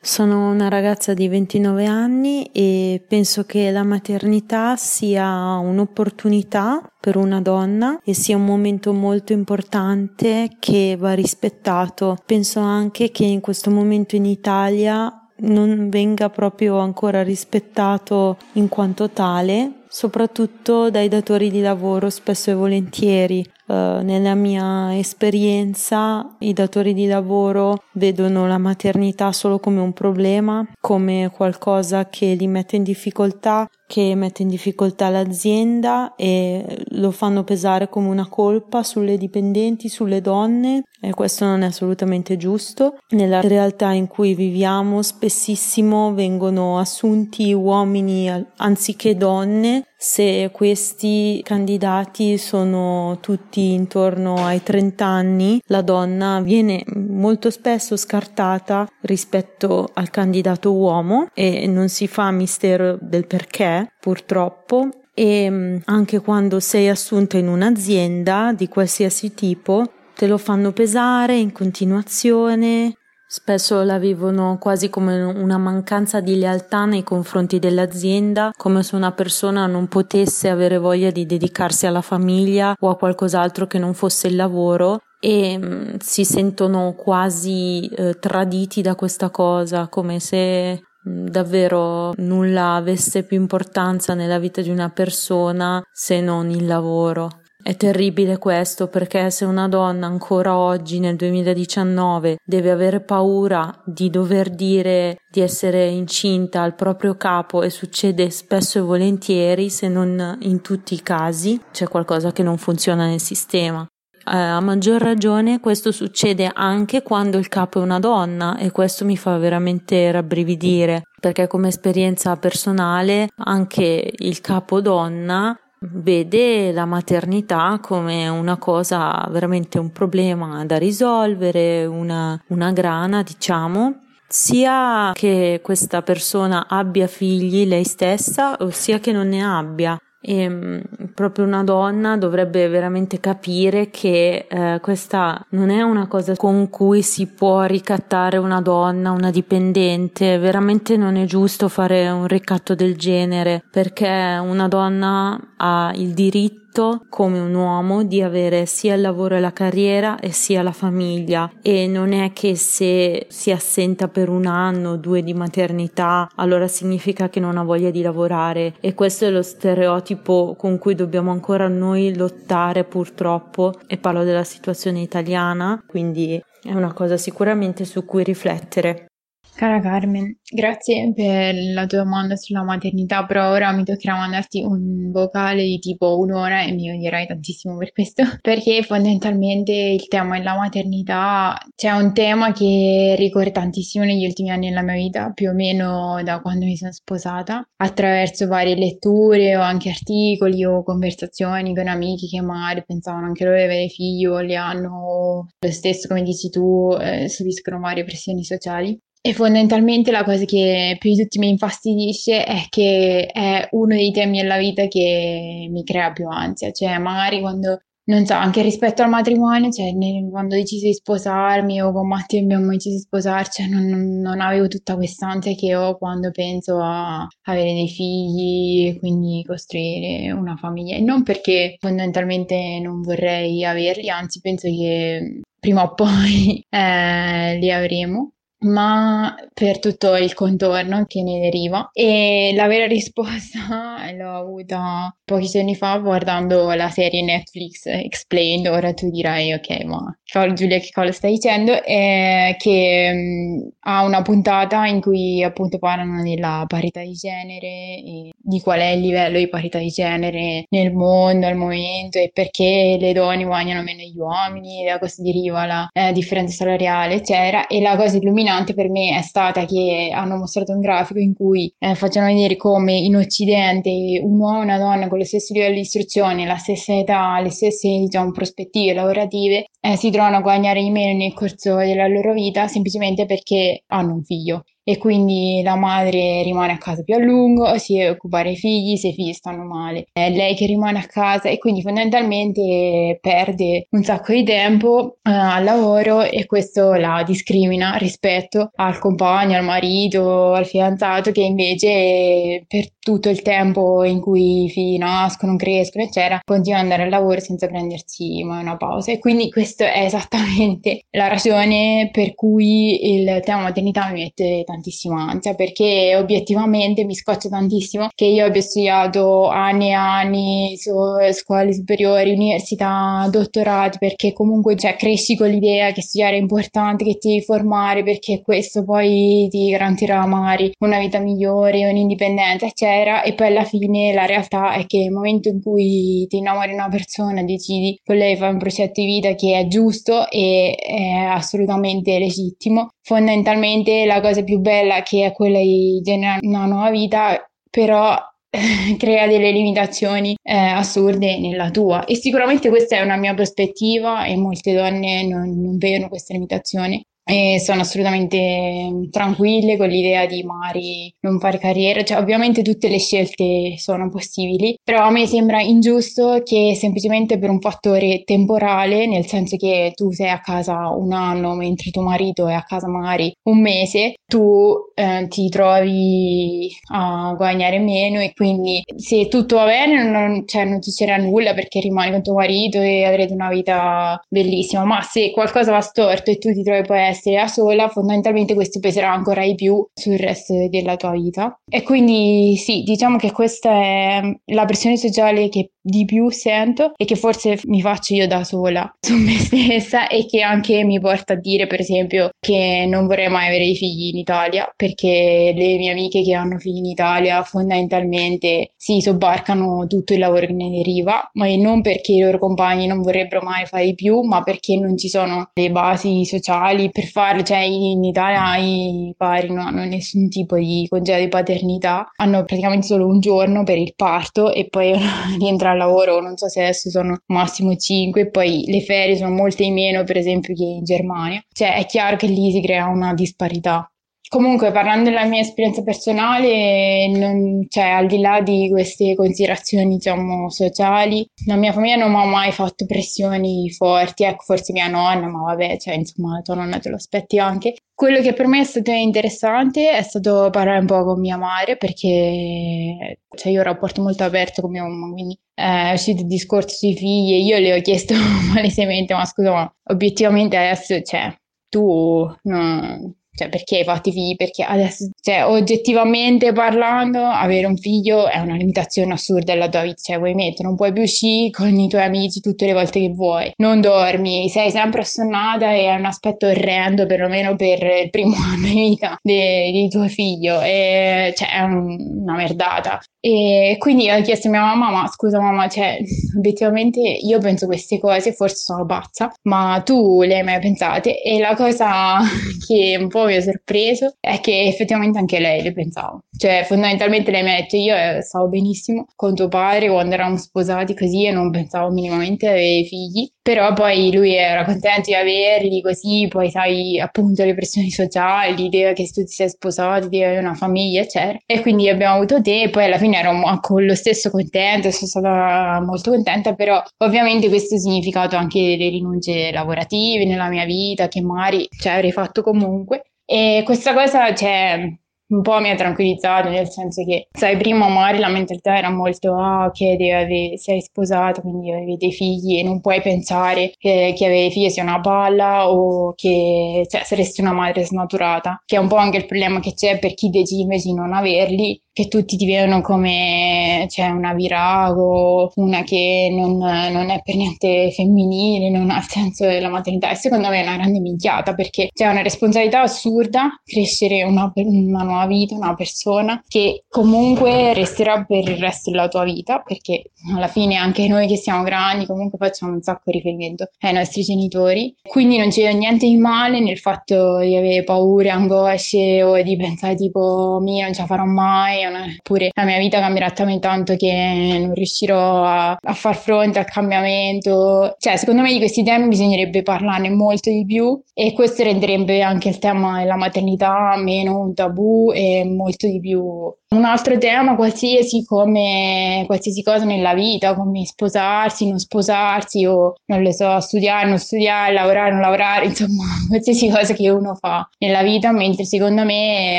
Sono 0.02 0.50
una 0.50 0.68
ragazza 0.68 1.14
di 1.14 1.26
29 1.26 1.86
anni 1.86 2.50
e 2.52 3.02
penso 3.08 3.44
che 3.44 3.70
la 3.70 3.82
maternità 3.82 4.76
sia 4.76 5.56
un'opportunità 5.56 6.82
per 7.00 7.16
una 7.16 7.40
donna 7.40 7.98
e 8.04 8.12
sia 8.12 8.36
un 8.36 8.44
momento 8.44 8.92
molto 8.92 9.32
importante 9.32 10.50
che 10.58 10.96
va 10.98 11.14
rispettato. 11.14 12.18
Penso 12.26 12.60
anche 12.60 13.10
che 13.10 13.24
in 13.24 13.40
questo 13.40 13.70
momento 13.70 14.16
in 14.16 14.26
Italia 14.26 15.10
non 15.38 15.88
venga 15.88 16.28
proprio 16.28 16.76
ancora 16.78 17.22
rispettato 17.22 18.36
in 18.52 18.68
quanto 18.68 19.08
tale 19.08 19.79
soprattutto 19.90 20.88
dai 20.88 21.08
datori 21.08 21.50
di 21.50 21.60
lavoro 21.60 22.08
spesso 22.10 22.50
e 22.50 22.54
volentieri. 22.54 23.44
Uh, 23.66 24.02
nella 24.02 24.34
mia 24.34 24.98
esperienza 24.98 26.34
i 26.40 26.52
datori 26.52 26.92
di 26.92 27.06
lavoro 27.06 27.84
vedono 27.92 28.48
la 28.48 28.58
maternità 28.58 29.30
solo 29.30 29.60
come 29.60 29.80
un 29.80 29.92
problema, 29.92 30.66
come 30.80 31.30
qualcosa 31.32 32.08
che 32.08 32.34
li 32.34 32.48
mette 32.48 32.74
in 32.74 32.82
difficoltà, 32.82 33.68
che 33.86 34.14
mette 34.16 34.42
in 34.42 34.48
difficoltà 34.48 35.08
l'azienda 35.08 36.14
e 36.16 36.84
lo 36.90 37.12
fanno 37.12 37.44
pesare 37.44 37.88
come 37.88 38.08
una 38.08 38.28
colpa 38.28 38.82
sulle 38.82 39.16
dipendenti, 39.16 39.88
sulle 39.88 40.20
donne 40.20 40.82
e 41.00 41.12
questo 41.12 41.44
non 41.44 41.62
è 41.62 41.66
assolutamente 41.66 42.36
giusto. 42.36 42.98
Nella 43.10 43.40
realtà 43.40 43.92
in 43.92 44.06
cui 44.08 44.34
viviamo 44.34 45.00
spessissimo 45.02 46.12
vengono 46.12 46.78
assunti 46.78 47.52
uomini 47.52 48.28
anziché 48.56 49.16
donne 49.16 49.79
se 49.96 50.50
questi 50.52 51.40
candidati 51.44 52.38
sono 52.38 53.18
tutti 53.20 53.72
intorno 53.72 54.34
ai 54.44 54.62
30 54.62 55.04
anni, 55.04 55.60
la 55.66 55.82
donna 55.82 56.40
viene 56.40 56.84
molto 56.94 57.50
spesso 57.50 57.96
scartata 57.96 58.88
rispetto 59.02 59.90
al 59.92 60.10
candidato 60.10 60.72
uomo 60.72 61.28
e 61.34 61.66
non 61.66 61.88
si 61.88 62.06
fa 62.06 62.30
mistero 62.30 62.98
del 63.00 63.26
perché, 63.26 63.92
purtroppo. 64.00 64.88
E 65.12 65.50
mm, 65.50 65.76
anche 65.84 66.20
quando 66.20 66.60
sei 66.60 66.88
assunta 66.88 67.36
in 67.36 67.48
un'azienda 67.48 68.52
di 68.56 68.68
qualsiasi 68.68 69.34
tipo, 69.34 69.84
te 70.14 70.26
lo 70.26 70.38
fanno 70.38 70.72
pesare 70.72 71.36
in 71.36 71.52
continuazione, 71.52 72.94
Spesso 73.32 73.84
la 73.84 74.00
vivono 74.00 74.58
quasi 74.58 74.90
come 74.90 75.22
una 75.22 75.56
mancanza 75.56 76.18
di 76.18 76.36
lealtà 76.36 76.84
nei 76.84 77.04
confronti 77.04 77.60
dell'azienda, 77.60 78.50
come 78.56 78.82
se 78.82 78.96
una 78.96 79.12
persona 79.12 79.66
non 79.66 79.86
potesse 79.86 80.48
avere 80.48 80.78
voglia 80.78 81.12
di 81.12 81.26
dedicarsi 81.26 81.86
alla 81.86 82.00
famiglia 82.00 82.74
o 82.76 82.88
a 82.88 82.96
qualcos'altro 82.96 83.68
che 83.68 83.78
non 83.78 83.94
fosse 83.94 84.26
il 84.26 84.34
lavoro 84.34 85.02
e 85.20 85.56
mh, 85.56 85.64
mm, 85.64 85.94
si 86.00 86.24
sentono 86.24 86.94
quasi 86.94 87.86
eh, 87.86 88.18
traditi 88.18 88.82
da 88.82 88.96
questa 88.96 89.30
cosa, 89.30 89.86
come 89.86 90.18
se 90.18 90.82
mm, 91.08 91.28
davvero 91.28 92.12
nulla 92.16 92.74
avesse 92.74 93.22
più 93.22 93.36
importanza 93.36 94.14
nella 94.14 94.40
vita 94.40 94.60
di 94.60 94.70
una 94.70 94.88
persona 94.88 95.80
se 95.92 96.20
non 96.20 96.50
il 96.50 96.66
lavoro. 96.66 97.39
È 97.62 97.76
terribile 97.76 98.38
questo 98.38 98.88
perché 98.88 99.30
se 99.30 99.44
una 99.44 99.68
donna 99.68 100.06
ancora 100.06 100.56
oggi 100.56 100.98
nel 100.98 101.16
2019 101.16 102.38
deve 102.42 102.70
avere 102.70 103.00
paura 103.00 103.82
di 103.84 104.08
dover 104.08 104.48
dire 104.48 105.18
di 105.30 105.40
essere 105.40 105.86
incinta 105.88 106.62
al 106.62 106.74
proprio 106.74 107.16
capo 107.16 107.62
e 107.62 107.68
succede 107.68 108.30
spesso 108.30 108.78
e 108.78 108.82
volentieri, 108.82 109.68
se 109.68 109.88
non 109.88 110.38
in 110.40 110.62
tutti 110.62 110.94
i 110.94 111.02
casi, 111.02 111.60
c'è 111.70 111.86
qualcosa 111.86 112.32
che 112.32 112.42
non 112.42 112.56
funziona 112.56 113.06
nel 113.06 113.20
sistema. 113.20 113.86
Eh, 114.24 114.36
a 114.36 114.60
maggior 114.60 115.00
ragione 115.00 115.60
questo 115.60 115.92
succede 115.92 116.50
anche 116.52 117.02
quando 117.02 117.38
il 117.38 117.48
capo 117.48 117.80
è 117.80 117.82
una 117.82 117.98
donna 117.98 118.58
e 118.58 118.70
questo 118.70 119.04
mi 119.04 119.16
fa 119.16 119.38
veramente 119.38 120.10
rabbrividire 120.10 121.04
perché 121.18 121.46
come 121.46 121.68
esperienza 121.68 122.36
personale 122.36 123.28
anche 123.36 124.12
il 124.14 124.40
capo 124.42 124.80
donna 124.82 125.58
vede 125.86 126.72
la 126.72 126.84
maternità 126.84 127.78
come 127.80 128.28
una 128.28 128.58
cosa 128.58 129.26
veramente 129.30 129.78
un 129.78 129.90
problema 129.92 130.64
da 130.66 130.76
risolvere, 130.76 131.86
una, 131.86 132.40
una 132.48 132.70
grana, 132.72 133.22
diciamo, 133.22 134.02
sia 134.28 135.12
che 135.14 135.60
questa 135.62 136.02
persona 136.02 136.66
abbia 136.68 137.06
figli 137.06 137.66
lei 137.66 137.84
stessa, 137.84 138.56
sia 138.70 138.98
che 138.98 139.12
non 139.12 139.28
ne 139.28 139.42
abbia. 139.42 139.98
E 140.22 140.48
mm, 140.48 140.80
proprio 141.14 141.46
una 141.46 141.64
donna 141.64 142.16
dovrebbe 142.16 142.68
veramente 142.68 143.20
capire 143.20 143.88
che 143.90 144.46
eh, 144.48 144.78
questa 144.82 145.44
non 145.50 145.70
è 145.70 145.80
una 145.82 146.06
cosa 146.08 146.36
con 146.36 146.68
cui 146.68 147.02
si 147.02 147.26
può 147.26 147.62
ricattare 147.62 148.36
una 148.36 148.60
donna, 148.60 149.12
una 149.12 149.30
dipendente, 149.30 150.38
veramente 150.38 150.96
non 150.96 151.16
è 151.16 151.24
giusto 151.24 151.68
fare 151.68 152.08
un 152.10 152.26
ricatto 152.26 152.74
del 152.74 152.96
genere 152.96 153.62
perché 153.70 154.38
una 154.42 154.68
donna 154.68 155.54
ha 155.56 155.92
il 155.94 156.12
diritto 156.12 156.58
diritto 156.70 157.04
come 157.08 157.40
un 157.40 157.54
uomo 157.54 158.04
di 158.04 158.22
avere 158.22 158.64
sia 158.66 158.94
il 158.94 159.00
lavoro 159.00 159.34
e 159.34 159.40
la 159.40 159.52
carriera 159.52 160.18
e 160.18 160.30
sia 160.30 160.62
la 160.62 160.72
famiglia. 160.72 161.50
E 161.60 161.86
non 161.86 162.12
è 162.12 162.32
che 162.32 162.54
se 162.54 163.26
si 163.28 163.50
assenta 163.50 164.08
per 164.08 164.28
un 164.28 164.46
anno 164.46 164.90
o 164.90 164.96
due 164.96 165.22
di 165.22 165.34
maternità 165.34 166.28
allora 166.36 166.68
significa 166.68 167.28
che 167.28 167.40
non 167.40 167.58
ha 167.58 167.64
voglia 167.64 167.90
di 167.90 168.02
lavorare. 168.02 168.74
E 168.80 168.94
questo 168.94 169.26
è 169.26 169.30
lo 169.30 169.42
stereotipo 169.42 170.54
con 170.56 170.78
cui 170.78 170.94
dobbiamo 170.94 171.32
ancora 171.32 171.68
noi 171.68 172.16
lottare 172.16 172.84
purtroppo. 172.84 173.74
E 173.86 173.98
parlo 173.98 174.22
della 174.24 174.44
situazione 174.44 175.00
italiana 175.00 175.82
quindi 175.86 176.42
è 176.62 176.72
una 176.72 176.92
cosa 176.92 177.16
sicuramente 177.16 177.84
su 177.84 178.04
cui 178.04 178.22
riflettere. 178.22 179.09
Cara 179.54 179.78
Carmen, 179.80 180.38
grazie 180.50 181.12
per 181.14 181.54
la 181.54 181.84
tua 181.84 181.98
domanda 181.98 182.34
sulla 182.36 182.62
maternità, 182.62 183.26
però 183.26 183.50
ora 183.50 183.72
mi 183.72 183.84
toccherà 183.84 184.16
mandarti 184.16 184.62
un 184.62 185.10
vocale 185.10 185.62
di 185.62 185.78
tipo 185.78 186.18
un'ora 186.18 186.62
e 186.62 186.72
mi 186.72 186.90
odierai 186.90 187.26
tantissimo 187.26 187.76
per 187.76 187.92
questo, 187.92 188.22
perché 188.40 188.82
fondamentalmente 188.82 189.72
il 189.72 190.08
tema 190.08 190.38
della 190.38 190.56
maternità 190.56 191.58
c'è 191.74 191.90
un 191.90 192.14
tema 192.14 192.52
che 192.52 193.14
ricorre 193.18 193.50
tantissimo 193.50 194.04
negli 194.04 194.24
ultimi 194.24 194.50
anni 194.50 194.68
della 194.68 194.82
mia 194.82 194.94
vita, 194.94 195.30
più 195.32 195.50
o 195.50 195.52
meno 195.52 196.22
da 196.24 196.40
quando 196.40 196.64
mi 196.64 196.76
sono 196.76 196.92
sposata, 196.92 197.62
attraverso 197.76 198.46
varie 198.46 198.76
letture 198.76 199.56
o 199.56 199.60
anche 199.60 199.90
articoli 199.90 200.64
o 200.64 200.82
conversazioni 200.82 201.74
con 201.74 201.86
amici 201.86 202.28
che 202.28 202.40
magari 202.40 202.82
pensavano 202.86 203.26
anche 203.26 203.44
loro 203.44 203.58
di 203.58 203.64
avere 203.64 203.88
figli 203.88 204.24
o 204.24 204.40
li 204.40 204.56
hanno 204.56 205.48
lo 205.58 205.70
stesso, 205.70 206.08
come 206.08 206.22
dici 206.22 206.48
tu, 206.48 206.96
eh, 206.98 207.28
subiscono 207.28 207.78
varie 207.78 208.04
pressioni 208.04 208.42
sociali. 208.42 208.98
E 209.22 209.34
fondamentalmente 209.34 210.10
la 210.10 210.24
cosa 210.24 210.46
che 210.46 210.96
più 210.98 211.10
di 211.10 211.22
tutti 211.22 211.38
mi 211.38 211.50
infastidisce 211.50 212.42
è 212.42 212.64
che 212.70 213.26
è 213.26 213.68
uno 213.72 213.94
dei 213.94 214.12
temi 214.12 214.40
della 214.40 214.56
vita 214.56 214.86
che 214.86 215.68
mi 215.70 215.84
crea 215.84 216.10
più 216.10 216.26
ansia, 216.26 216.70
cioè 216.70 216.96
magari 216.96 217.40
quando, 217.40 217.82
non 218.04 218.24
so, 218.24 218.32
anche 218.32 218.62
rispetto 218.62 219.02
al 219.02 219.10
matrimonio, 219.10 219.70
cioè 219.70 219.92
quando 220.30 220.54
ho 220.54 220.58
deciso 220.58 220.86
di 220.86 220.94
sposarmi 220.94 221.82
o 221.82 221.92
con 221.92 222.08
Matteo 222.08 222.40
abbiamo 222.40 222.70
deciso 222.70 222.94
di 222.94 223.02
sposarci, 223.02 223.62
cioè 223.62 223.70
non, 223.70 224.20
non 224.20 224.40
avevo 224.40 224.68
tutta 224.68 224.94
quest'ansia 224.96 225.54
che 225.54 225.76
ho 225.76 225.98
quando 225.98 226.30
penso 226.30 226.78
a 226.80 227.28
avere 227.42 227.74
dei 227.74 227.88
figli 227.88 228.86
e 228.86 228.98
quindi 228.98 229.44
costruire 229.46 230.32
una 230.32 230.56
famiglia. 230.56 230.96
E 230.96 231.02
non 231.02 231.24
perché 231.24 231.76
fondamentalmente 231.78 232.80
non 232.82 233.02
vorrei 233.02 233.62
averli, 233.66 234.08
anzi 234.08 234.40
penso 234.40 234.66
che 234.68 235.40
prima 235.60 235.82
o 235.82 235.92
poi 235.92 236.64
eh, 236.70 237.58
li 237.58 237.70
avremo 237.70 238.32
ma 238.60 239.34
per 239.54 239.78
tutto 239.78 240.16
il 240.16 240.34
contorno 240.34 241.04
che 241.06 241.22
ne 241.22 241.40
deriva. 241.40 241.90
E 241.92 242.52
la 242.54 242.66
vera 242.66 242.86
risposta 242.88 244.10
l'ho 244.12 244.36
avuta 244.36 245.14
pochi 245.24 245.46
giorni 245.46 245.76
fa 245.76 245.96
guardando 245.98 246.70
la 246.72 246.90
serie 246.90 247.22
Netflix 247.22 247.86
Explained. 247.86 248.66
Ora 248.66 248.92
tu 248.92 249.10
dirai, 249.10 249.52
ok, 249.52 249.84
ma 249.84 250.14
Giulia 250.54 250.78
che 250.78 250.90
cosa 250.92 251.12
stai 251.12 251.32
dicendo? 251.32 251.82
È 251.82 252.54
che 252.58 253.12
mh, 253.12 253.68
ha 253.80 254.02
una 254.04 254.22
puntata 254.22 254.86
in 254.86 255.00
cui 255.00 255.42
appunto 255.42 255.78
parlano 255.78 256.22
della 256.22 256.64
parità 256.66 257.00
di 257.00 257.12
genere 257.12 257.66
e 257.66 258.30
di 258.36 258.60
qual 258.60 258.80
è 258.80 258.90
il 258.90 259.00
livello 259.00 259.38
di 259.38 259.48
parità 259.48 259.78
di 259.78 259.88
genere 259.88 260.64
nel 260.68 260.92
mondo 260.92 261.46
al 261.46 261.56
momento 261.56 262.18
e 262.18 262.30
perché 262.32 262.96
le 262.98 263.12
donne 263.12 263.44
guadagnano 263.44 263.82
meno 263.82 263.98
degli 263.98 264.18
uomini, 264.18 264.84
da 264.84 264.98
cosa 264.98 265.22
deriva 265.22 265.66
la 265.66 265.88
eh, 265.92 266.12
differenza 266.12 266.54
salariale, 266.54 267.14
eccetera. 267.14 267.66
E 267.66 267.80
la 267.80 267.96
cosa 267.96 268.16
illuminante 268.16 268.49
illuminante 268.50 268.74
per 268.74 268.90
me 268.90 269.16
è 269.16 269.22
stata 269.22 269.64
che 269.64 270.10
hanno 270.12 270.36
mostrato 270.36 270.72
un 270.72 270.80
grafico 270.80 271.20
in 271.20 271.34
cui 271.34 271.72
eh, 271.78 271.94
facevano 271.94 272.34
vedere 272.34 272.56
come 272.56 272.94
in 272.94 273.16
Occidente 273.16 273.90
un 274.22 274.38
uomo 274.38 274.60
e 274.60 274.64
una 274.64 274.78
donna 274.78 275.08
con 275.08 275.18
lo 275.18 275.24
stesso 275.24 275.54
livello 275.54 275.74
di 275.74 275.80
istruzione, 275.80 276.46
la 276.46 276.56
stessa 276.56 276.92
età, 276.94 277.40
le 277.40 277.50
stesse 277.50 277.88
diciamo, 277.88 278.32
prospettive 278.32 278.92
lavorative 278.92 279.66
eh, 279.80 279.96
si 279.96 280.10
trovano 280.10 280.36
a 280.36 280.40
guadagnare 280.40 280.82
di 280.82 280.90
meno 280.90 281.16
nel 281.16 281.32
corso 281.32 281.76
della 281.76 282.06
loro 282.08 282.32
vita 282.32 282.66
semplicemente 282.66 283.26
perché 283.26 283.84
hanno 283.86 284.14
un 284.14 284.22
figlio 284.22 284.64
e 284.90 284.98
quindi 284.98 285.60
la 285.62 285.76
madre 285.76 286.42
rimane 286.42 286.72
a 286.72 286.78
casa 286.78 287.04
più 287.04 287.14
a 287.14 287.18
lungo, 287.18 287.78
si 287.78 287.94
deve 287.94 288.10
occupare 288.10 288.48
dei 288.48 288.56
figli 288.56 288.96
se 288.96 289.08
i 289.08 289.12
figli 289.12 289.32
stanno 289.32 289.62
male, 289.62 290.06
è 290.12 290.30
lei 290.30 290.56
che 290.56 290.66
rimane 290.66 290.98
a 290.98 291.06
casa 291.06 291.48
e 291.48 291.58
quindi 291.58 291.80
fondamentalmente 291.80 293.18
perde 293.20 293.86
un 293.90 294.02
sacco 294.02 294.32
di 294.32 294.42
tempo 294.42 295.18
eh, 295.22 295.30
al 295.30 295.62
lavoro 295.62 296.22
e 296.22 296.44
questo 296.46 296.94
la 296.94 297.22
discrimina 297.24 297.94
rispetto 297.98 298.72
al 298.74 298.98
compagno, 298.98 299.56
al 299.56 299.64
marito, 299.64 300.54
al 300.54 300.66
fidanzato 300.66 301.30
che 301.30 301.42
invece 301.42 302.64
per 302.66 302.98
tutto 302.98 303.28
il 303.28 303.42
tempo 303.42 304.02
in 304.02 304.20
cui 304.20 304.64
i 304.64 304.70
figli 304.70 304.98
nascono, 304.98 305.54
crescono, 305.56 306.04
eccetera, 306.04 306.40
continua 306.44 306.78
ad 306.78 306.84
andare 306.84 307.04
al 307.04 307.10
lavoro 307.10 307.38
senza 307.38 307.68
prendersi 307.68 308.42
mai 308.42 308.62
una 308.62 308.76
pausa. 308.76 309.12
E 309.12 309.20
quindi 309.20 309.50
questa 309.50 309.92
è 309.92 310.04
esattamente 310.04 311.04
la 311.10 311.28
ragione 311.28 312.08
per 312.12 312.34
cui 312.34 313.14
il 313.14 313.40
tema 313.44 313.62
maternità 313.62 314.10
mi 314.10 314.22
mette 314.22 314.64
tantissimo 314.64 314.79
tantissima 314.80 315.28
ansia 315.28 315.54
perché 315.54 316.16
obiettivamente 316.16 317.04
mi 317.04 317.14
scoccia 317.14 317.48
tantissimo 317.48 318.08
che 318.14 318.24
io 318.24 318.46
abbia 318.46 318.62
studiato 318.62 319.48
anni 319.48 319.88
e 319.88 319.92
anni 319.92 320.76
su 320.76 320.92
scuole 321.32 321.72
superiori, 321.72 322.32
università, 322.32 323.28
dottorati, 323.30 323.98
perché 323.98 324.32
comunque 324.32 324.76
cioè, 324.76 324.96
cresci 324.96 325.36
con 325.36 325.48
l'idea 325.48 325.92
che 325.92 326.02
studiare 326.02 326.36
è 326.36 326.40
importante, 326.40 327.04
che 327.04 327.18
ti 327.18 327.28
devi 327.28 327.42
formare 327.42 328.02
perché 328.02 328.40
questo 328.42 328.84
poi 328.84 329.48
ti 329.50 329.70
garantirà 329.70 330.24
magari 330.26 330.72
una 330.78 330.98
vita 330.98 331.18
migliore, 331.18 331.88
un'indipendenza, 331.88 332.66
eccetera. 332.66 333.22
E 333.22 333.34
poi 333.34 333.48
alla 333.48 333.64
fine 333.64 334.12
la 334.12 334.26
realtà 334.26 334.72
è 334.72 334.86
che 334.86 334.98
nel 334.98 335.12
momento 335.12 335.48
in 335.48 335.60
cui 335.60 336.26
ti 336.28 336.38
innamori 336.38 336.72
una 336.72 336.88
persona, 336.88 337.42
decidi 337.42 337.98
con 338.04 338.16
lei 338.16 338.36
fare 338.36 338.52
un 338.52 338.58
progetto 338.58 339.00
di 339.00 339.06
vita 339.06 339.34
che 339.34 339.58
è 339.58 339.66
giusto 339.66 340.28
e 340.30 340.74
è 340.74 341.12
assolutamente 341.12 342.18
legittimo. 342.18 342.90
Fondamentalmente 343.02 344.04
la 344.04 344.20
cosa 344.20 344.42
più 344.44 344.59
bella 344.60 345.02
che 345.02 345.26
è 345.26 345.32
quella 345.32 345.58
di 345.58 346.00
generare 346.02 346.46
una 346.46 346.66
nuova 346.66 346.90
vita, 346.90 347.44
però 347.70 348.16
crea 348.98 349.26
delle 349.26 349.52
limitazioni 349.52 350.36
eh, 350.42 350.54
assurde 350.54 351.38
nella 351.38 351.70
tua. 351.70 352.04
E 352.04 352.16
sicuramente 352.16 352.68
questa 352.68 352.96
è 352.96 353.02
una 353.02 353.16
mia 353.16 353.34
prospettiva 353.34 354.24
e 354.24 354.36
molte 354.36 354.72
donne 354.74 355.26
non, 355.26 355.60
non 355.60 355.76
vedono 355.76 356.08
queste 356.08 356.34
limitazioni 356.34 357.02
e 357.30 357.60
sono 357.60 357.82
assolutamente 357.82 359.08
tranquille 359.10 359.76
con 359.76 359.86
l'idea 359.88 360.26
di 360.26 360.42
magari 360.42 361.14
non 361.20 361.38
fare 361.38 361.58
carriera, 361.58 362.02
cioè 362.02 362.18
ovviamente 362.18 362.62
tutte 362.62 362.88
le 362.88 362.98
scelte 362.98 363.74
sono 363.76 364.10
possibili, 364.10 364.76
però 364.82 365.04
a 365.04 365.10
me 365.10 365.26
sembra 365.26 365.60
ingiusto 365.60 366.42
che 366.44 366.74
semplicemente 366.74 367.38
per 367.38 367.50
un 367.50 367.60
fattore 367.60 368.22
temporale, 368.24 369.06
nel 369.06 369.26
senso 369.26 369.56
che 369.56 369.92
tu 369.94 370.10
sei 370.10 370.30
a 370.30 370.40
casa 370.40 370.88
un 370.88 371.12
anno 371.12 371.54
mentre 371.54 371.92
tuo 371.92 372.02
marito 372.02 372.48
è 372.48 372.54
a 372.54 372.64
casa 372.64 372.88
magari 372.88 373.32
un 373.44 373.60
mese, 373.60 374.14
tu 374.26 374.74
eh, 374.94 375.26
ti 375.28 375.48
trovi 375.50 376.68
a 376.92 377.32
guadagnare 377.36 377.78
meno 377.78 378.20
e 378.20 378.32
quindi 378.34 378.82
se 378.96 379.28
tutto 379.28 379.54
va 379.56 379.66
bene 379.66 380.02
non, 380.02 380.48
cioè, 380.48 380.64
non 380.64 380.82
succederà 380.82 381.16
nulla 381.18 381.54
perché 381.54 381.78
rimani 381.78 382.10
con 382.10 382.22
tuo 382.22 382.34
marito 382.34 382.80
e 382.80 383.04
avrete 383.04 383.32
una 383.32 383.48
vita 383.50 384.20
bellissima, 384.28 384.84
ma 384.84 385.00
se 385.02 385.30
qualcosa 385.30 385.70
va 385.70 385.80
storto 385.80 386.32
e 386.32 386.38
tu 386.38 386.52
ti 386.52 386.64
trovi 386.64 386.82
poi 386.82 386.98
a 386.98 387.02
essere 387.02 387.18
essere 387.20 387.36
da 387.36 387.46
sola, 387.46 387.88
fondamentalmente 387.88 388.54
questo 388.54 388.80
peserà 388.80 389.12
ancora 389.12 389.44
di 389.44 389.54
più 389.54 389.86
sul 389.92 390.16
resto 390.16 390.68
della 390.68 390.96
tua 390.96 391.12
vita. 391.12 391.60
E 391.68 391.82
quindi 391.82 392.56
sì, 392.56 392.82
diciamo 392.82 393.18
che 393.18 393.30
questa 393.30 393.70
è 393.70 394.20
la 394.46 394.64
pressione 394.64 394.96
sociale 394.96 395.48
che 395.48 395.72
di 395.82 396.04
più 396.04 396.28
sento 396.30 396.92
e 396.96 397.04
che 397.04 397.16
forse 397.16 397.58
mi 397.64 397.80
faccio 397.80 398.14
io 398.14 398.26
da 398.26 398.44
sola 398.44 398.92
su 399.00 399.16
me 399.16 399.38
stessa 399.38 400.08
e 400.08 400.26
che 400.26 400.42
anche 400.42 400.84
mi 400.84 401.00
porta 401.00 401.32
a 401.32 401.36
dire 401.36 401.66
per 401.66 401.80
esempio 401.80 402.30
che 402.38 402.84
non 402.86 403.06
vorrei 403.06 403.28
mai 403.28 403.48
avere 403.48 403.64
i 403.64 403.74
figli 403.74 404.08
in 404.08 404.18
Italia 404.18 404.70
perché 404.76 405.52
le 405.54 405.76
mie 405.76 405.90
amiche 405.90 406.22
che 406.22 406.34
hanno 406.34 406.58
figli 406.58 406.78
in 406.78 406.86
Italia 406.86 407.42
fondamentalmente 407.42 408.72
si 408.76 409.00
sobbarcano 409.00 409.86
tutto 409.86 410.12
il 410.12 410.18
lavoro 410.18 410.46
che 410.46 410.52
ne 410.52 410.70
deriva 410.70 411.30
ma 411.34 411.46
non 411.56 411.80
perché 411.80 412.12
i 412.12 412.20
loro 412.20 412.38
compagni 412.38 412.86
non 412.86 413.00
vorrebbero 413.00 413.42
mai 413.42 413.64
fare 413.66 413.86
di 413.86 413.94
più 413.94 414.20
ma 414.20 414.42
perché 414.42 414.76
non 414.76 414.96
ci 414.98 415.08
sono 415.08 415.50
le 415.54 415.70
basi 415.70 416.24
sociali 416.24 416.90
per 416.90 417.04
farlo 417.10 417.42
cioè 417.42 417.58
in 417.58 418.04
Italia 418.04 418.56
i 418.56 419.14
pari 419.16 419.48
non 419.48 419.66
hanno 419.66 419.84
nessun 419.84 420.28
tipo 420.28 420.56
di 420.56 420.86
congedo 420.88 421.20
di 421.20 421.28
paternità 421.28 422.10
hanno 422.16 422.44
praticamente 422.44 422.86
solo 422.86 423.06
un 423.06 423.20
giorno 423.20 423.64
per 423.64 423.78
il 423.78 423.94
parto 423.96 424.52
e 424.52 424.68
poi 424.68 424.94
rientrano 425.38 425.72
al 425.72 425.78
lavoro, 425.78 426.20
non 426.20 426.36
so 426.36 426.48
se 426.48 426.62
adesso 426.62 426.90
sono 426.90 427.18
massimo 427.26 427.74
5, 427.74 428.30
poi 428.30 428.64
le 428.66 428.80
ferie 428.82 429.16
sono 429.16 429.30
molte 429.30 429.64
di 429.64 429.70
meno, 429.70 430.04
per 430.04 430.16
esempio, 430.16 430.54
che 430.54 430.64
in 430.64 430.84
Germania. 430.84 431.42
Cioè 431.52 431.74
è 431.74 431.86
chiaro 431.86 432.16
che 432.16 432.26
lì 432.26 432.50
si 432.52 432.60
crea 432.62 432.86
una 432.86 433.14
disparità. 433.14 433.90
Comunque, 434.32 434.70
parlando 434.70 435.10
della 435.10 435.24
mia 435.24 435.40
esperienza 435.40 435.82
personale, 435.82 437.08
non, 437.08 437.66
cioè, 437.68 437.82
al 437.82 438.06
di 438.06 438.20
là 438.20 438.40
di 438.40 438.68
queste 438.70 439.16
considerazioni, 439.16 439.96
diciamo, 439.96 440.48
sociali, 440.48 441.26
la 441.46 441.56
mia 441.56 441.72
famiglia 441.72 441.96
non 441.96 442.12
mi 442.12 442.20
ha 442.20 442.24
mai 442.26 442.52
fatto 442.52 442.86
pressioni 442.86 443.68
forti, 443.72 444.22
ecco, 444.22 444.44
forse 444.44 444.72
mia 444.72 444.86
nonna, 444.86 445.26
ma 445.26 445.40
vabbè, 445.46 445.78
cioè, 445.78 445.94
insomma, 445.94 446.40
tua 446.42 446.54
nonna 446.54 446.78
te 446.78 446.90
lo 446.90 446.94
aspetti 446.94 447.40
anche. 447.40 447.74
Quello 447.92 448.20
che 448.20 448.32
per 448.32 448.46
me 448.46 448.60
è 448.60 448.64
stato 448.64 448.92
interessante 448.92 449.90
è 449.90 450.02
stato 450.02 450.48
parlare 450.52 450.78
un 450.78 450.86
po' 450.86 451.02
con 451.02 451.18
mia 451.18 451.36
madre, 451.36 451.76
perché 451.76 453.18
cioè, 453.34 453.50
io 453.50 453.58
ho 453.58 453.64
un 453.64 453.68
rapporto 453.68 454.00
molto 454.00 454.22
aperto 454.22 454.62
con 454.62 454.70
mia 454.70 454.84
mamma, 454.84 455.10
quindi 455.10 455.36
eh, 455.56 455.90
è 455.90 455.92
uscito 455.92 456.20
il 456.20 456.28
discorso 456.28 456.76
sui 456.76 456.94
figli 456.94 457.32
e 457.32 457.42
io 457.42 457.58
le 457.58 457.76
ho 457.76 457.80
chiesto 457.80 458.14
palesemente, 458.54 459.12
ma 459.12 459.24
scusa, 459.24 459.50
ma 459.50 459.74
obiettivamente 459.88 460.56
adesso, 460.56 461.02
cioè, 461.02 461.34
tu... 461.68 462.32
No, 462.42 463.14
cioè, 463.32 463.48
perché 463.48 463.78
hai 463.78 463.84
fatto 463.84 464.08
i 464.08 464.12
figli? 464.12 464.36
Perché 464.36 464.64
adesso, 464.64 465.08
cioè, 465.22 465.46
oggettivamente 465.46 466.52
parlando, 466.52 467.24
avere 467.24 467.66
un 467.66 467.76
figlio 467.76 468.28
è 468.28 468.38
una 468.38 468.56
limitazione 468.56 469.12
assurda 469.12 469.52
della 469.52 469.68
tua 469.68 469.82
vita. 469.82 470.00
Cioè, 470.02 470.18
vuoi 470.18 470.34
mettere, 470.34 470.64
non 470.68 470.76
puoi 470.76 470.92
più 470.92 471.02
uscire 471.02 471.50
con 471.50 471.78
i 471.78 471.88
tuoi 471.88 472.02
amici 472.02 472.40
tutte 472.40 472.66
le 472.66 472.72
volte 472.72 473.00
che 473.00 473.10
vuoi. 473.10 473.52
Non 473.56 473.80
dormi, 473.80 474.48
sei 474.48 474.70
sempre 474.70 475.02
assonnata 475.02 475.72
e 475.72 475.86
è 475.86 475.94
un 475.94 476.04
aspetto 476.04 476.46
orrendo, 476.46 477.06
perlomeno 477.06 477.56
per 477.56 477.82
il 477.82 478.10
primo 478.10 478.34
anno 478.42 478.66
di 478.66 478.74
vita 478.74 479.16
di, 479.22 479.70
di 479.72 479.88
tuo 479.88 480.08
figlio. 480.08 480.60
E, 480.60 481.32
cioè, 481.36 481.50
è 481.50 481.60
un, 481.60 482.20
una 482.22 482.34
merdata. 482.34 483.00
E 483.22 483.76
quindi 483.78 484.10
ho 484.10 484.20
chiesto 484.22 484.48
a 484.48 484.50
mia 484.50 484.60
mamma, 484.62 484.90
ma 484.90 485.06
scusa 485.08 485.40
mamma, 485.40 485.68
cioè, 485.68 485.98
obiettivamente 486.36 487.00
io 487.00 487.38
penso 487.38 487.66
queste 487.66 487.98
cose, 488.00 488.32
forse 488.32 488.56
sono 488.56 488.86
pazza, 488.86 489.30
ma 489.42 489.82
tu 489.84 490.22
le 490.22 490.36
hai 490.36 490.42
mai 490.42 490.58
pensate? 490.60 491.20
E 491.22 491.38
la 491.38 491.54
cosa 491.54 492.18
che 492.66 492.96
un 492.98 493.08
po' 493.08 493.26
mi 493.26 493.36
ha 493.36 493.40
sorpreso 493.42 494.14
è 494.20 494.40
che 494.40 494.62
effettivamente 494.66 495.18
anche 495.18 495.38
lei 495.38 495.62
le 495.62 495.72
pensava. 495.72 496.18
Cioè, 496.40 496.64
fondamentalmente 496.64 497.30
lei 497.30 497.42
mi 497.42 497.52
ha 497.52 497.56
detto, 497.56 497.76
io 497.76 497.94
eh, 497.94 498.22
stavo 498.22 498.48
benissimo 498.48 499.04
con 499.14 499.34
tuo 499.34 499.48
padre 499.48 499.90
quando 499.90 500.14
eravamo 500.14 500.38
sposati 500.38 500.94
così 500.94 501.26
e 501.26 501.32
non 501.32 501.50
pensavo 501.50 501.90
minimamente 501.92 502.46
ad 502.46 502.54
avere 502.54 502.84
figli, 502.84 503.30
però 503.42 503.74
poi 503.74 504.10
lui 504.10 504.34
era 504.34 504.64
contento 504.64 505.10
di 505.10 505.14
averli 505.14 505.82
così, 505.82 506.28
poi 506.30 506.48
sai 506.48 506.98
appunto 506.98 507.44
le 507.44 507.52
pressioni 507.52 507.90
sociali, 507.90 508.56
l'idea 508.56 508.94
che 508.94 509.04
tu 509.12 509.22
ti 509.22 509.32
sei 509.32 509.50
sposato, 509.50 510.08
di 510.08 510.22
avere 510.22 510.40
una 510.40 510.54
famiglia, 510.54 511.02
eccetera. 511.02 511.38
E 511.44 511.60
quindi 511.60 511.90
abbiamo 511.90 512.14
avuto 512.14 512.40
te 512.40 512.62
e 512.62 512.70
poi 512.70 512.84
alla 512.84 512.96
fine 512.96 513.18
ero 513.18 513.58
con 513.60 513.84
lo 513.84 513.94
stesso 513.94 514.30
contento, 514.30 514.90
sono 514.90 515.08
stata 515.08 515.82
molto 515.84 516.10
contenta, 516.10 516.54
però 516.54 516.82
ovviamente 517.04 517.48
questo 517.50 517.74
ha 517.74 517.78
significato 517.78 518.36
anche 518.36 518.60
delle 518.62 518.88
rinunce 518.88 519.50
lavorative 519.52 520.24
nella 520.24 520.48
mia 520.48 520.64
vita 520.64 521.06
che 521.08 521.20
magari 521.20 521.68
cioè, 521.78 521.92
avrei 521.92 522.12
fatto 522.12 522.40
comunque. 522.40 523.02
E 523.26 523.62
questa 523.64 523.92
cosa, 523.94 524.34
cioè, 524.34 524.98
un 525.30 525.42
po' 525.42 525.60
mi 525.60 525.70
ha 525.70 525.74
tranquillizzato, 525.74 526.48
nel 526.48 526.68
senso 526.68 527.04
che, 527.04 527.28
sai, 527.30 527.56
prima 527.56 527.88
magari 527.88 528.18
la 528.18 528.28
mentalità 528.28 528.76
era 528.76 528.90
molto, 528.90 529.34
ah, 529.34 529.70
che 529.72 529.94
okay, 529.94 530.56
sei 530.58 530.80
sposato, 530.80 531.40
quindi 531.40 531.70
avevi 531.72 531.96
dei 531.96 532.12
figli 532.12 532.58
e 532.58 532.62
non 532.62 532.80
puoi 532.80 533.00
pensare 533.00 533.72
che, 533.78 534.12
che 534.16 534.26
avevi 534.26 534.50
figli 534.50 534.68
sia 534.70 534.82
una 534.82 535.00
palla 535.00 535.70
o 535.70 536.12
che 536.14 536.86
cioè, 536.88 537.02
saresti 537.04 537.40
una 537.40 537.52
madre 537.52 537.84
snaturata, 537.84 538.62
che 538.64 538.76
è 538.76 538.78
un 538.78 538.88
po' 538.88 538.96
anche 538.96 539.18
il 539.18 539.26
problema 539.26 539.60
che 539.60 539.74
c'è 539.74 539.98
per 539.98 540.14
chi 540.14 540.30
decide 540.30 540.62
invece 540.62 540.88
di 540.88 540.94
non 540.94 541.12
averli 541.12 541.80
che 541.92 542.08
tutti 542.08 542.36
ti 542.36 542.46
vedono 542.46 542.80
come 542.80 543.86
cioè, 543.90 544.08
una 544.08 544.32
virago, 544.32 545.52
una 545.56 545.82
che 545.82 546.28
non, 546.30 546.56
non, 546.56 547.10
è 547.10 547.20
per 547.24 547.34
niente 547.34 547.90
femminile, 547.90 548.70
non 548.70 548.90
ha 548.90 548.98
il 548.98 549.04
senso 549.08 549.44
della 549.44 549.68
maternità. 549.68 550.10
E 550.10 550.14
secondo 550.14 550.48
me 550.48 550.60
è 550.60 550.62
una 550.62 550.76
grande 550.76 551.00
minchiata 551.00 551.54
perché 551.54 551.88
c'è 551.92 552.08
una 552.08 552.22
responsabilità 552.22 552.82
assurda 552.82 553.60
crescere 553.64 554.22
una, 554.22 554.52
una 554.54 555.02
nuova 555.02 555.26
vita, 555.26 555.54
una 555.54 555.74
persona 555.74 556.42
che 556.46 556.84
comunque 556.88 557.74
resterà 557.74 558.24
per 558.24 558.48
il 558.48 558.58
resto 558.58 558.90
della 558.90 559.08
tua 559.08 559.24
vita 559.24 559.60
perché 559.60 560.10
alla 560.34 560.48
fine 560.48 560.76
anche 560.76 561.08
noi 561.08 561.26
che 561.26 561.36
siamo 561.36 561.62
grandi 561.62 562.06
comunque 562.06 562.38
facciamo 562.38 562.72
un 562.72 562.82
sacco 562.82 563.10
riferimento 563.10 563.68
ai 563.80 563.92
nostri 563.92 564.22
genitori. 564.22 564.94
Quindi 565.02 565.38
non 565.38 565.48
c'è 565.48 565.72
niente 565.72 566.06
di 566.06 566.16
male 566.16 566.60
nel 566.60 566.78
fatto 566.78 567.38
di 567.38 567.56
avere 567.56 567.82
paure, 567.84 568.30
angosce 568.30 569.22
o 569.22 569.40
di 569.42 569.56
pensare 569.56 569.94
tipo 569.96 570.58
mio 570.60 570.84
non 570.84 570.94
ce 570.94 571.00
la 571.00 571.06
farò 571.06 571.24
mai 571.24 571.79
oppure 571.86 572.50
la 572.54 572.64
mia 572.64 572.78
vita 572.78 573.00
cambierà 573.00 573.30
talmente 573.30 573.66
tanto 573.66 573.96
che 573.96 574.58
non 574.58 574.74
riuscirò 574.74 575.44
a, 575.44 575.78
a 575.80 575.94
far 575.94 576.16
fronte 576.16 576.58
al 576.58 576.64
cambiamento. 576.64 577.94
Cioè, 577.98 578.16
secondo 578.16 578.42
me 578.42 578.52
di 578.52 578.58
questi 578.58 578.82
temi 578.82 579.08
bisognerebbe 579.08 579.62
parlarne 579.62 580.10
molto 580.10 580.50
di 580.50 580.64
più 580.64 581.00
e 581.14 581.32
questo 581.32 581.62
renderebbe 581.62 582.22
anche 582.22 582.48
il 582.48 582.58
tema 582.58 582.98
della 583.00 583.16
maternità 583.16 583.94
meno 583.96 584.40
un 584.40 584.54
tabù 584.54 585.12
e 585.14 585.44
molto 585.44 585.86
di 585.86 586.00
più 586.00 586.52
un 586.70 586.84
altro 586.84 587.18
tema 587.18 587.56
qualsiasi 587.56 588.24
come 588.24 589.24
qualsiasi 589.26 589.62
cosa 589.62 589.84
nella 589.84 590.14
vita, 590.14 590.54
come 590.54 590.84
sposarsi, 590.86 591.68
non 591.68 591.80
sposarsi 591.80 592.64
o 592.64 592.94
non 593.06 593.22
lo 593.22 593.32
so, 593.32 593.58
studiare, 593.58 594.08
non 594.08 594.18
studiare, 594.18 594.72
lavorare, 594.72 595.10
non 595.10 595.20
lavorare, 595.20 595.66
insomma, 595.66 596.04
qualsiasi 596.28 596.70
cosa 596.70 596.94
che 596.94 597.10
uno 597.10 597.34
fa 597.34 597.68
nella 597.78 598.02
vita, 598.02 598.30
mentre 598.30 598.64
secondo 598.64 599.04
me 599.04 599.54
è 599.54 599.58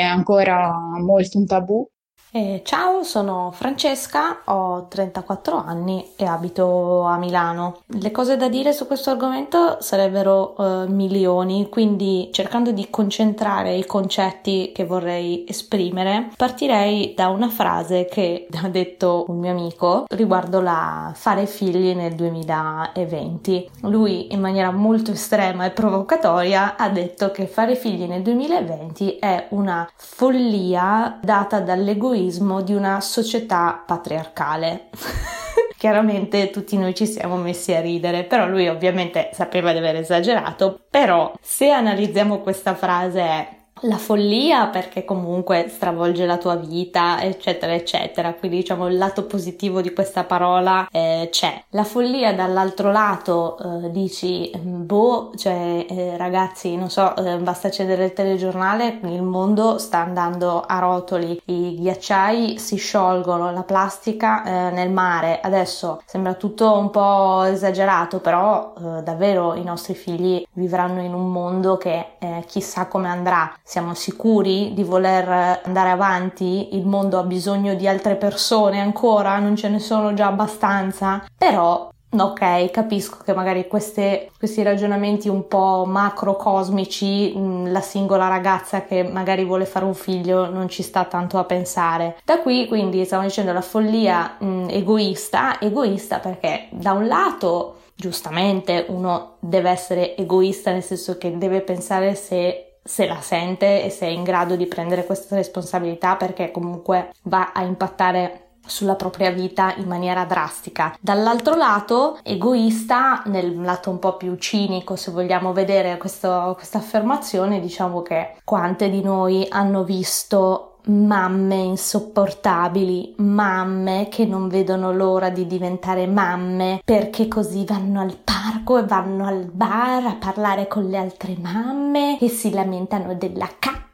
ancora 0.00 0.72
molto 1.04 1.36
un 1.36 1.46
tabù 1.46 1.86
Eh, 2.34 2.62
ciao, 2.64 3.02
sono 3.02 3.50
Francesca, 3.52 4.40
ho 4.46 4.86
34 4.88 5.54
anni 5.54 6.12
e 6.16 6.24
abito 6.24 7.02
a 7.02 7.18
Milano. 7.18 7.82
Le 7.84 8.10
cose 8.10 8.38
da 8.38 8.48
dire 8.48 8.72
su 8.72 8.86
questo 8.86 9.10
argomento 9.10 9.76
sarebbero 9.82 10.54
uh, 10.56 10.90
milioni, 10.90 11.68
quindi 11.68 12.30
cercando 12.32 12.72
di 12.72 12.88
concentrare 12.88 13.74
i 13.74 13.84
concetti 13.84 14.72
che 14.74 14.86
vorrei 14.86 15.44
esprimere, 15.46 16.30
partirei 16.34 17.12
da 17.14 17.28
una 17.28 17.50
frase 17.50 18.06
che 18.06 18.46
ha 18.62 18.68
detto 18.68 19.26
un 19.28 19.38
mio 19.38 19.50
amico 19.50 20.06
riguardo 20.08 20.62
la 20.62 21.12
fare 21.14 21.44
figli 21.44 21.94
nel 21.94 22.14
2020. 22.14 23.70
Lui 23.82 24.32
in 24.32 24.40
maniera 24.40 24.70
molto 24.70 25.10
estrema 25.10 25.66
e 25.66 25.70
provocatoria 25.70 26.76
ha 26.76 26.88
detto 26.88 27.30
che 27.30 27.46
fare 27.46 27.76
figli 27.76 28.04
nel 28.04 28.22
2020 28.22 29.18
è 29.18 29.48
una 29.50 29.86
follia 29.94 31.18
data 31.20 31.60
dall'egoismo 31.60 32.20
egoismo 32.22 32.62
di 32.62 32.72
una 32.72 33.00
società 33.00 33.82
patriarcale. 33.84 34.88
Chiaramente 35.76 36.50
tutti 36.50 36.78
noi 36.78 36.94
ci 36.94 37.06
siamo 37.06 37.36
messi 37.36 37.74
a 37.74 37.80
ridere, 37.80 38.22
però 38.22 38.46
lui 38.46 38.68
ovviamente 38.68 39.30
sapeva 39.32 39.72
di 39.72 39.78
aver 39.78 39.96
esagerato, 39.96 40.84
però 40.88 41.32
se 41.40 41.70
analizziamo 41.70 42.38
questa 42.38 42.76
frase 42.76 43.20
è 43.20 43.61
la 43.82 43.96
follia 43.96 44.66
perché 44.68 45.04
comunque 45.04 45.66
stravolge 45.68 46.26
la 46.26 46.36
tua 46.36 46.56
vita, 46.56 47.22
eccetera, 47.22 47.72
eccetera. 47.72 48.34
Quindi 48.34 48.58
diciamo 48.58 48.88
il 48.88 48.96
lato 48.96 49.24
positivo 49.24 49.80
di 49.80 49.92
questa 49.92 50.24
parola 50.24 50.88
eh, 50.90 51.28
c'è. 51.30 51.64
La 51.70 51.84
follia 51.84 52.34
dall'altro 52.34 52.92
lato 52.92 53.58
eh, 53.58 53.90
dici, 53.90 54.50
boh, 54.56 55.32
cioè 55.36 55.86
eh, 55.88 56.16
ragazzi, 56.16 56.76
non 56.76 56.90
so, 56.90 57.14
eh, 57.16 57.38
basta 57.38 57.68
accendere 57.68 58.04
il 58.06 58.12
telegiornale, 58.12 59.00
il 59.02 59.22
mondo 59.22 59.78
sta 59.78 59.98
andando 59.98 60.62
a 60.66 60.78
rotoli, 60.78 61.40
i 61.46 61.76
ghiacciai 61.80 62.58
si 62.58 62.76
sciolgono, 62.76 63.52
la 63.52 63.62
plastica 63.62 64.44
eh, 64.44 64.70
nel 64.70 64.90
mare. 64.90 65.40
Adesso 65.42 66.02
sembra 66.04 66.34
tutto 66.34 66.76
un 66.78 66.90
po' 66.90 67.42
esagerato, 67.42 68.20
però 68.20 68.74
eh, 68.76 69.02
davvero 69.02 69.54
i 69.54 69.64
nostri 69.64 69.94
figli 69.94 70.44
vivranno 70.52 71.00
in 71.02 71.14
un 71.14 71.30
mondo 71.30 71.76
che 71.76 72.06
chissà 72.46 72.86
come 72.86 73.08
andrà 73.08 73.52
siamo 73.72 73.94
sicuri 73.94 74.74
di 74.74 74.82
voler 74.82 75.62
andare 75.64 75.88
avanti, 75.88 76.76
il 76.76 76.84
mondo 76.84 77.18
ha 77.18 77.22
bisogno 77.22 77.72
di 77.72 77.88
altre 77.88 78.16
persone 78.16 78.78
ancora, 78.78 79.38
non 79.38 79.56
ce 79.56 79.70
ne 79.70 79.78
sono 79.78 80.12
già 80.12 80.26
abbastanza, 80.26 81.24
però 81.34 81.88
Ok, 82.14 82.70
capisco 82.70 83.22
che 83.24 83.32
magari 83.32 83.66
queste, 83.68 84.30
questi 84.36 84.62
ragionamenti 84.62 85.30
un 85.30 85.48
po' 85.48 85.86
macrocosmici, 85.86 87.32
mm, 87.34 87.72
la 87.72 87.80
singola 87.80 88.28
ragazza 88.28 88.84
che 88.84 89.02
magari 89.02 89.46
vuole 89.46 89.64
fare 89.64 89.86
un 89.86 89.94
figlio 89.94 90.50
non 90.50 90.68
ci 90.68 90.82
sta 90.82 91.06
tanto 91.06 91.38
a 91.38 91.44
pensare. 91.44 92.18
Da 92.26 92.40
qui 92.40 92.68
quindi 92.68 93.02
stiamo 93.06 93.22
dicendo 93.22 93.54
la 93.54 93.62
follia 93.62 94.36
mh, 94.38 94.46
mm, 94.46 94.68
egoista, 94.68 95.58
egoista 95.58 96.18
perché 96.18 96.68
da 96.72 96.92
un 96.92 97.06
lato 97.06 97.76
giustamente 97.94 98.84
uno 98.88 99.36
deve 99.40 99.70
essere 99.70 100.14
egoista 100.14 100.70
nel 100.70 100.82
senso 100.82 101.16
che 101.16 101.38
deve 101.38 101.62
pensare 101.62 102.14
se 102.14 102.71
se 102.82 103.06
la 103.06 103.20
sente 103.20 103.84
e 103.84 103.90
se 103.90 104.06
è 104.06 104.10
in 104.10 104.22
grado 104.22 104.56
di 104.56 104.66
prendere 104.66 105.06
questa 105.06 105.36
responsabilità 105.36 106.16
perché 106.16 106.50
comunque 106.50 107.12
va 107.22 107.52
a 107.52 107.62
impattare 107.62 108.42
sulla 108.64 108.94
propria 108.94 109.30
vita 109.30 109.74
in 109.76 109.88
maniera 109.88 110.24
drastica. 110.24 110.96
Dall'altro 111.00 111.56
lato, 111.56 112.18
egoista, 112.22 113.22
nel 113.26 113.60
lato 113.60 113.90
un 113.90 113.98
po' 113.98 114.16
più 114.16 114.36
cinico, 114.36 114.96
se 114.96 115.10
vogliamo 115.10 115.52
vedere 115.52 115.96
questa 115.96 116.56
affermazione, 116.72 117.60
diciamo 117.60 118.02
che 118.02 118.36
quante 118.44 118.88
di 118.88 119.02
noi 119.02 119.46
hanno 119.48 119.82
visto 119.82 120.71
mamme 120.84 121.56
insopportabili, 121.56 123.14
mamme 123.18 124.08
che 124.10 124.24
non 124.24 124.48
vedono 124.48 124.92
l'ora 124.92 125.30
di 125.30 125.46
diventare 125.46 126.06
mamme 126.06 126.80
perché 126.84 127.28
così 127.28 127.64
vanno 127.64 128.00
al 128.00 128.16
parco 128.16 128.78
e 128.78 128.84
vanno 128.84 129.26
al 129.26 129.44
bar 129.44 130.06
a 130.06 130.16
parlare 130.16 130.66
con 130.66 130.84
le 130.88 130.96
altre 130.96 131.36
mamme 131.40 132.18
e 132.18 132.28
si 132.28 132.50
lamentano 132.50 133.14
della 133.14 133.48
cacca 133.58 133.90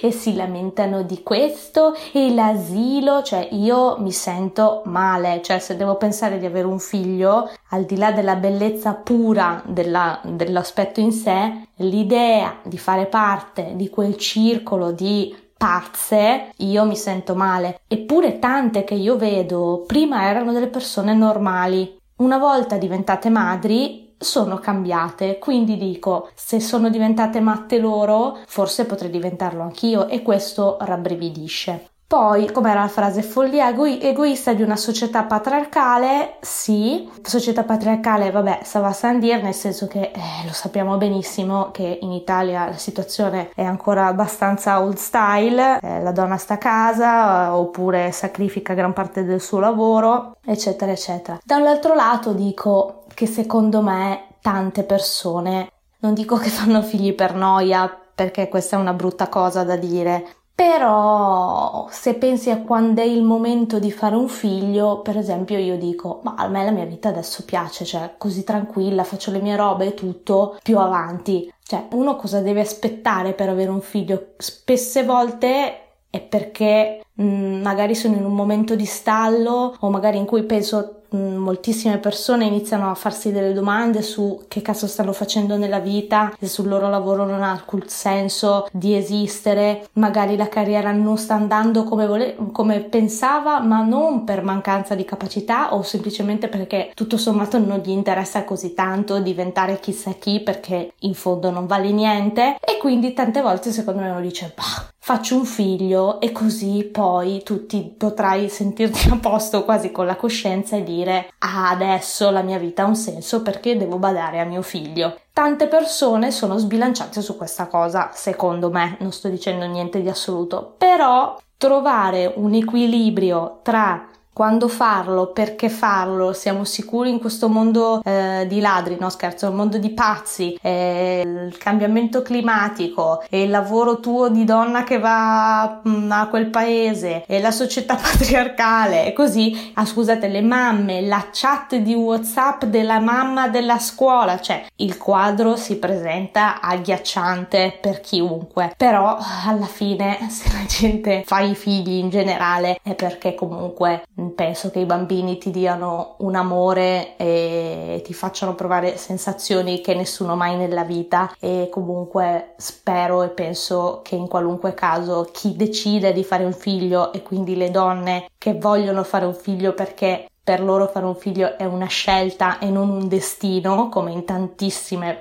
e 0.00 0.10
si 0.10 0.34
lamentano 0.34 1.02
di 1.02 1.22
questo 1.22 1.94
e 2.12 2.34
l'asilo, 2.34 3.22
cioè 3.22 3.48
io 3.52 3.98
mi 3.98 4.10
sento 4.10 4.82
male, 4.86 5.40
cioè 5.42 5.58
se 5.58 5.76
devo 5.76 5.96
pensare 5.96 6.38
di 6.38 6.46
avere 6.46 6.66
un 6.66 6.78
figlio, 6.78 7.50
al 7.68 7.84
di 7.84 7.96
là 7.96 8.12
della 8.12 8.34
bellezza 8.36 8.94
pura 8.94 9.62
della, 9.66 10.20
dell'aspetto 10.24 11.00
in 11.00 11.12
sé, 11.12 11.68
l'idea 11.76 12.58
di 12.64 12.78
fare 12.78 13.06
parte 13.06 13.72
di 13.76 13.88
quel 13.88 14.16
circolo 14.16 14.90
di 14.90 15.34
pazze, 15.62 16.50
io 16.56 16.84
mi 16.84 16.96
sento 16.96 17.36
male. 17.36 17.82
Eppure 17.86 18.40
tante 18.40 18.82
che 18.82 18.94
io 18.94 19.16
vedo 19.16 19.84
prima 19.86 20.24
erano 20.24 20.50
delle 20.50 20.66
persone 20.66 21.14
normali. 21.14 21.98
Una 22.16 22.36
volta 22.36 22.78
diventate 22.78 23.28
madri 23.28 24.16
sono 24.18 24.58
cambiate, 24.58 25.38
quindi 25.38 25.76
dico, 25.76 26.30
se 26.34 26.58
sono 26.58 26.90
diventate 26.90 27.38
matte 27.38 27.78
loro, 27.78 28.38
forse 28.46 28.86
potrei 28.86 29.10
diventarlo 29.10 29.62
anch'io 29.62 30.08
e 30.08 30.22
questo 30.22 30.78
rabbrividisce. 30.80 31.91
Poi, 32.12 32.52
com'era 32.52 32.82
la 32.82 32.88
frase, 32.88 33.22
follia 33.22 33.70
ego- 33.70 33.86
egoista 33.86 34.52
di 34.52 34.60
una 34.60 34.76
società 34.76 35.22
patriarcale? 35.22 36.36
Sì, 36.42 37.10
società 37.22 37.64
patriarcale, 37.64 38.30
vabbè, 38.30 38.60
ça 38.64 38.80
va 38.80 38.92
sans 38.92 39.18
dire, 39.18 39.40
nel 39.40 39.54
senso 39.54 39.86
che 39.86 40.10
eh, 40.14 40.20
lo 40.44 40.52
sappiamo 40.52 40.98
benissimo 40.98 41.70
che 41.70 42.00
in 42.02 42.12
Italia 42.12 42.66
la 42.66 42.76
situazione 42.76 43.48
è 43.54 43.62
ancora 43.62 44.08
abbastanza 44.08 44.82
old 44.82 44.98
style, 44.98 45.78
eh, 45.80 46.02
la 46.02 46.12
donna 46.12 46.36
sta 46.36 46.54
a 46.54 46.58
casa 46.58 47.46
eh, 47.46 47.48
oppure 47.48 48.12
sacrifica 48.12 48.74
gran 48.74 48.92
parte 48.92 49.24
del 49.24 49.40
suo 49.40 49.60
lavoro, 49.60 50.36
eccetera, 50.44 50.92
eccetera. 50.92 51.38
Dall'altro 51.42 51.94
lato 51.94 52.34
dico 52.34 53.04
che 53.14 53.24
secondo 53.24 53.80
me 53.80 54.34
tante 54.42 54.82
persone, 54.82 55.70
non 56.00 56.12
dico 56.12 56.36
che 56.36 56.50
fanno 56.52 56.82
figli 56.82 57.14
per 57.14 57.34
noia, 57.34 57.90
perché 58.14 58.48
questa 58.48 58.76
è 58.76 58.78
una 58.80 58.92
brutta 58.92 59.28
cosa 59.28 59.64
da 59.64 59.76
dire, 59.76 60.41
però 60.54 61.88
se 61.90 62.14
pensi 62.14 62.50
a 62.50 62.60
quando 62.62 63.00
è 63.00 63.04
il 63.04 63.22
momento 63.22 63.78
di 63.78 63.90
fare 63.90 64.14
un 64.14 64.28
figlio, 64.28 65.00
per 65.00 65.16
esempio 65.16 65.58
io 65.58 65.76
dico, 65.78 66.20
ma 66.22 66.34
a 66.36 66.48
me 66.48 66.64
la 66.64 66.70
mia 66.70 66.84
vita 66.84 67.08
adesso 67.08 67.44
piace, 67.44 67.84
cioè 67.84 68.14
così 68.18 68.44
tranquilla, 68.44 69.04
faccio 69.04 69.30
le 69.30 69.40
mie 69.40 69.56
robe 69.56 69.86
e 69.86 69.94
tutto 69.94 70.58
più 70.62 70.78
avanti. 70.78 71.52
Cioè, 71.62 71.86
uno 71.92 72.16
cosa 72.16 72.40
deve 72.40 72.60
aspettare 72.60 73.32
per 73.32 73.48
avere 73.48 73.70
un 73.70 73.80
figlio? 73.80 74.34
Spesse 74.36 75.04
volte 75.04 75.78
è 76.10 76.20
perché 76.20 77.02
mh, 77.14 77.24
mm, 77.24 77.62
magari 77.62 77.94
sono 77.94 78.16
in 78.16 78.24
un 78.24 78.34
momento 78.34 78.74
di 78.74 78.84
stallo 78.84 79.74
o 79.78 79.90
magari 79.90 80.18
in 80.18 80.26
cui 80.26 80.44
penso 80.44 81.01
moltissime 81.12 81.98
persone 81.98 82.44
iniziano 82.44 82.90
a 82.90 82.94
farsi 82.94 83.32
delle 83.32 83.52
domande 83.52 84.02
su 84.02 84.44
che 84.48 84.62
cazzo 84.62 84.86
stanno 84.86 85.12
facendo 85.12 85.56
nella 85.56 85.78
vita, 85.78 86.34
se 86.38 86.46
sul 86.46 86.68
loro 86.68 86.88
lavoro 86.88 87.24
non 87.24 87.42
ha 87.42 87.50
alcun 87.50 87.84
senso 87.86 88.68
di 88.72 88.96
esistere, 88.96 89.88
magari 89.94 90.36
la 90.36 90.48
carriera 90.48 90.92
non 90.92 91.18
sta 91.18 91.34
andando 91.34 91.84
come, 91.84 92.06
vole- 92.06 92.36
come 92.52 92.80
pensava, 92.80 93.60
ma 93.60 93.82
non 93.82 94.24
per 94.24 94.42
mancanza 94.42 94.94
di 94.94 95.04
capacità 95.04 95.74
o 95.74 95.82
semplicemente 95.82 96.48
perché 96.48 96.92
tutto 96.94 97.16
sommato 97.16 97.58
non 97.58 97.78
gli 97.78 97.90
interessa 97.90 98.44
così 98.44 98.74
tanto 98.74 99.18
diventare 99.20 99.80
chissà 99.80 100.12
chi 100.18 100.40
perché 100.40 100.92
in 101.00 101.14
fondo 101.14 101.50
non 101.50 101.66
vale 101.66 101.90
niente. 101.92 102.56
E 102.60 102.78
quindi 102.78 103.12
tante 103.12 103.40
volte 103.40 103.72
secondo 103.72 104.00
me 104.00 104.10
uno 104.10 104.20
dice 104.20 104.52
bah 104.54 104.90
faccio 105.04 105.34
un 105.34 105.44
figlio 105.44 106.20
e 106.20 106.30
così 106.30 106.84
poi 106.84 107.42
tu 107.42 107.66
ti 107.66 107.92
potrai 107.98 108.48
sentirti 108.48 109.08
a 109.10 109.16
posto 109.16 109.64
quasi 109.64 109.90
con 109.90 110.06
la 110.06 110.14
coscienza 110.14 110.76
e 110.76 110.84
dire 110.84 111.32
ah 111.38 111.70
adesso 111.70 112.30
la 112.30 112.42
mia 112.42 112.56
vita 112.56 112.84
ha 112.84 112.86
un 112.86 112.94
senso 112.94 113.42
perché 113.42 113.76
devo 113.76 113.96
badare 113.98 114.38
a 114.38 114.44
mio 114.44 114.62
figlio. 114.62 115.18
Tante 115.32 115.66
persone 115.66 116.30
sono 116.30 116.56
sbilanciate 116.56 117.20
su 117.20 117.36
questa 117.36 117.66
cosa, 117.66 118.10
secondo 118.14 118.70
me, 118.70 118.96
non 119.00 119.10
sto 119.10 119.28
dicendo 119.28 119.66
niente 119.66 120.00
di 120.00 120.08
assoluto, 120.08 120.74
però 120.78 121.36
trovare 121.56 122.32
un 122.36 122.54
equilibrio 122.54 123.58
tra 123.62 124.08
quando 124.32 124.68
farlo, 124.68 125.26
perché 125.26 125.68
farlo, 125.68 126.32
siamo 126.32 126.64
sicuri 126.64 127.10
in 127.10 127.20
questo 127.20 127.48
mondo 127.48 128.00
eh, 128.02 128.46
di 128.48 128.60
ladri, 128.60 128.96
no 128.98 129.10
scherzo, 129.10 129.50
un 129.50 129.56
mondo 129.56 129.76
di 129.76 129.90
pazzi, 129.90 130.58
eh, 130.62 131.22
il 131.24 131.58
cambiamento 131.58 132.22
climatico 132.22 133.22
e 133.28 133.42
il 133.42 133.50
lavoro 133.50 134.00
tuo 134.00 134.30
di 134.30 134.44
donna 134.44 134.84
che 134.84 134.98
va 134.98 135.80
mh, 135.82 135.90
mm, 135.90 136.10
a 136.12 136.26
quel 136.28 136.46
paese 136.46 137.24
e 137.26 137.40
la 137.40 137.50
società 137.50 137.96
patriarcale 138.00 139.06
e 139.06 139.12
così, 139.12 139.72
ah 139.74 139.84
scusate, 139.84 140.28
le 140.28 140.40
mamme, 140.40 141.02
la 141.02 141.28
chat 141.30 141.76
di 141.76 141.94
Whatsapp 141.94 142.64
della 142.64 143.00
mamma 143.00 143.48
della 143.48 143.78
scuola, 143.78 144.40
cioè 144.40 144.64
il 144.76 144.96
quadro 144.96 145.56
si 145.56 145.76
presenta 145.76 146.60
agghiacciante 146.60 147.78
per 147.80 148.00
chiunque, 148.00 148.72
però 148.76 149.18
alla 149.44 149.66
fine 149.66 150.18
se 150.30 150.50
la 150.52 150.64
gente 150.66 151.22
fa 151.26 151.40
i 151.40 151.54
figli 151.54 151.98
in 151.98 152.08
generale 152.08 152.78
è 152.82 152.94
perché 152.94 153.34
comunque 153.34 154.04
penso 154.30 154.70
che 154.70 154.78
i 154.78 154.84
bambini 154.84 155.38
ti 155.38 155.50
diano 155.50 156.14
un 156.18 156.34
amore 156.34 157.16
e 157.16 158.00
ti 158.04 158.14
facciano 158.14 158.54
provare 158.54 158.96
sensazioni 158.96 159.80
che 159.80 159.94
nessuno 159.94 160.36
mai 160.36 160.56
nella 160.56 160.84
vita. 160.84 161.34
E 161.38 161.68
comunque 161.70 162.54
spero 162.56 163.22
e 163.22 163.28
penso 163.28 164.00
che 164.02 164.14
in 164.14 164.28
qualunque 164.28 164.74
caso 164.74 165.28
chi 165.32 165.56
decide 165.56 166.12
di 166.12 166.24
fare 166.24 166.44
un 166.44 166.52
figlio 166.52 167.12
e 167.12 167.22
quindi 167.22 167.56
le 167.56 167.70
donne 167.70 168.30
che 168.38 168.54
vogliono 168.54 169.02
fare 169.04 169.26
un 169.26 169.34
figlio 169.34 169.74
perché 169.74 170.26
per 170.44 170.60
loro 170.60 170.88
fare 170.88 171.06
un 171.06 171.14
figlio 171.14 171.56
è 171.56 171.64
una 171.64 171.86
scelta 171.86 172.58
e 172.58 172.68
non 172.68 172.90
un 172.90 173.06
destino, 173.06 173.88
come 173.88 174.10
in 174.10 174.24
tantissimi 174.24 175.18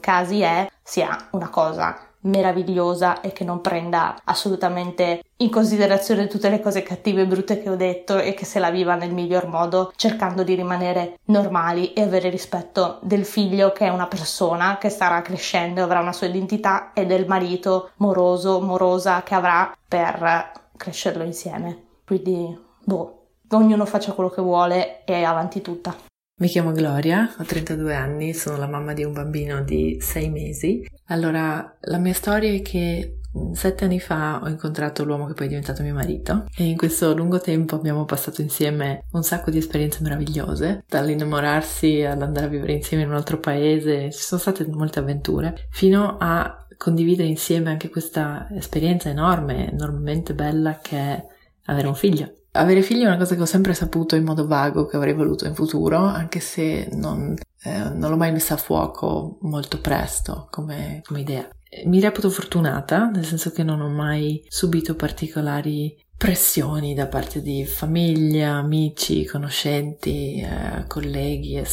casi 0.00 0.40
è, 0.40 0.70
sia 0.82 1.28
una 1.32 1.50
cosa 1.50 2.11
meravigliosa 2.22 3.20
e 3.20 3.32
che 3.32 3.44
non 3.44 3.60
prenda 3.60 4.20
assolutamente 4.24 5.22
in 5.36 5.50
considerazione 5.50 6.26
tutte 6.26 6.48
le 6.48 6.60
cose 6.60 6.82
cattive 6.82 7.22
e 7.22 7.26
brutte 7.26 7.60
che 7.60 7.68
ho 7.68 7.76
detto 7.76 8.18
e 8.18 8.34
che 8.34 8.44
se 8.44 8.58
la 8.58 8.70
viva 8.70 8.94
nel 8.94 9.12
miglior 9.12 9.46
modo 9.46 9.92
cercando 9.96 10.42
di 10.42 10.54
rimanere 10.54 11.18
normali 11.26 11.92
e 11.92 12.02
avere 12.02 12.28
rispetto 12.28 12.98
del 13.02 13.24
figlio 13.24 13.72
che 13.72 13.86
è 13.86 13.88
una 13.88 14.06
persona 14.06 14.78
che 14.78 14.88
starà 14.88 15.22
crescendo, 15.22 15.82
avrà 15.82 16.00
una 16.00 16.12
sua 16.12 16.28
identità 16.28 16.92
e 16.92 17.06
del 17.06 17.26
marito 17.26 17.90
moroso, 17.96 18.60
morosa 18.60 19.22
che 19.22 19.34
avrà 19.34 19.74
per 19.86 20.52
crescerlo 20.76 21.24
insieme. 21.24 21.90
Quindi, 22.04 22.56
boh, 22.84 23.26
ognuno 23.50 23.84
faccia 23.84 24.12
quello 24.12 24.30
che 24.30 24.42
vuole 24.42 25.04
e 25.04 25.24
avanti 25.24 25.60
tutta. 25.60 26.11
Mi 26.42 26.48
chiamo 26.48 26.72
Gloria, 26.72 27.32
ho 27.38 27.44
32 27.44 27.94
anni, 27.94 28.34
sono 28.34 28.56
la 28.56 28.66
mamma 28.66 28.94
di 28.94 29.04
un 29.04 29.12
bambino 29.12 29.62
di 29.62 29.98
6 30.00 30.28
mesi. 30.28 30.84
Allora, 31.04 31.76
la 31.82 31.98
mia 31.98 32.14
storia 32.14 32.52
è 32.52 32.60
che 32.62 33.20
mm, 33.38 33.52
Sette 33.52 33.84
anni 33.84 34.00
fa 34.00 34.40
ho 34.42 34.48
incontrato 34.48 35.04
l'uomo 35.04 35.26
che 35.26 35.34
poi 35.34 35.46
è 35.46 35.48
diventato 35.50 35.84
mio 35.84 35.94
marito 35.94 36.46
e 36.56 36.64
in 36.64 36.76
questo 36.76 37.14
lungo 37.14 37.40
tempo 37.40 37.76
abbiamo 37.76 38.04
passato 38.06 38.42
insieme 38.42 39.04
un 39.12 39.22
sacco 39.22 39.52
di 39.52 39.58
esperienze 39.58 40.02
meravigliose, 40.02 40.82
dall'innamorarsi 40.88 42.02
all'andare 42.02 42.46
a 42.46 42.48
vivere 42.48 42.72
insieme 42.72 43.04
in 43.04 43.10
un 43.10 43.14
altro 43.14 43.38
paese, 43.38 44.10
ci 44.10 44.22
sono 44.22 44.40
state 44.40 44.66
molte 44.66 44.98
avventure, 44.98 45.68
fino 45.70 46.16
a 46.18 46.66
condividere 46.76 47.28
insieme 47.28 47.70
anche 47.70 47.88
questa 47.88 48.48
esperienza 48.50 49.08
enorme, 49.08 49.70
enormemente 49.70 50.34
bella 50.34 50.80
che 50.82 50.96
è 50.96 51.24
avere 51.66 51.86
un 51.86 51.94
figlio. 51.94 52.32
Avere 52.54 52.82
figli 52.82 53.02
è 53.02 53.06
una 53.06 53.16
cosa 53.16 53.34
che 53.34 53.40
ho 53.40 53.46
sempre 53.46 53.72
saputo 53.72 54.14
in 54.14 54.24
modo 54.24 54.46
vago 54.46 54.84
che 54.84 54.96
avrei 54.96 55.14
voluto 55.14 55.46
in 55.46 55.54
futuro, 55.54 55.98
anche 55.98 56.38
se 56.38 56.86
non, 56.92 57.34
eh, 57.62 57.88
non 57.88 58.10
l'ho 58.10 58.16
mai 58.18 58.30
messa 58.30 58.54
a 58.54 58.58
fuoco 58.58 59.38
molto 59.40 59.80
presto 59.80 60.48
come, 60.50 61.00
come 61.02 61.20
idea. 61.20 61.48
Mi 61.86 62.00
reputo 62.00 62.28
fortunata, 62.28 63.06
nel 63.06 63.24
senso 63.24 63.50
che 63.52 63.62
non 63.62 63.80
ho 63.80 63.88
mai 63.88 64.44
subito 64.48 64.94
particolari 64.94 65.96
pressioni 66.22 66.94
da 66.94 67.08
parte 67.08 67.42
di 67.42 67.64
famiglia, 67.64 68.52
amici, 68.52 69.24
conoscenti, 69.24 70.40
eh, 70.40 70.86
colleghi, 70.86 71.56
e 71.56 71.64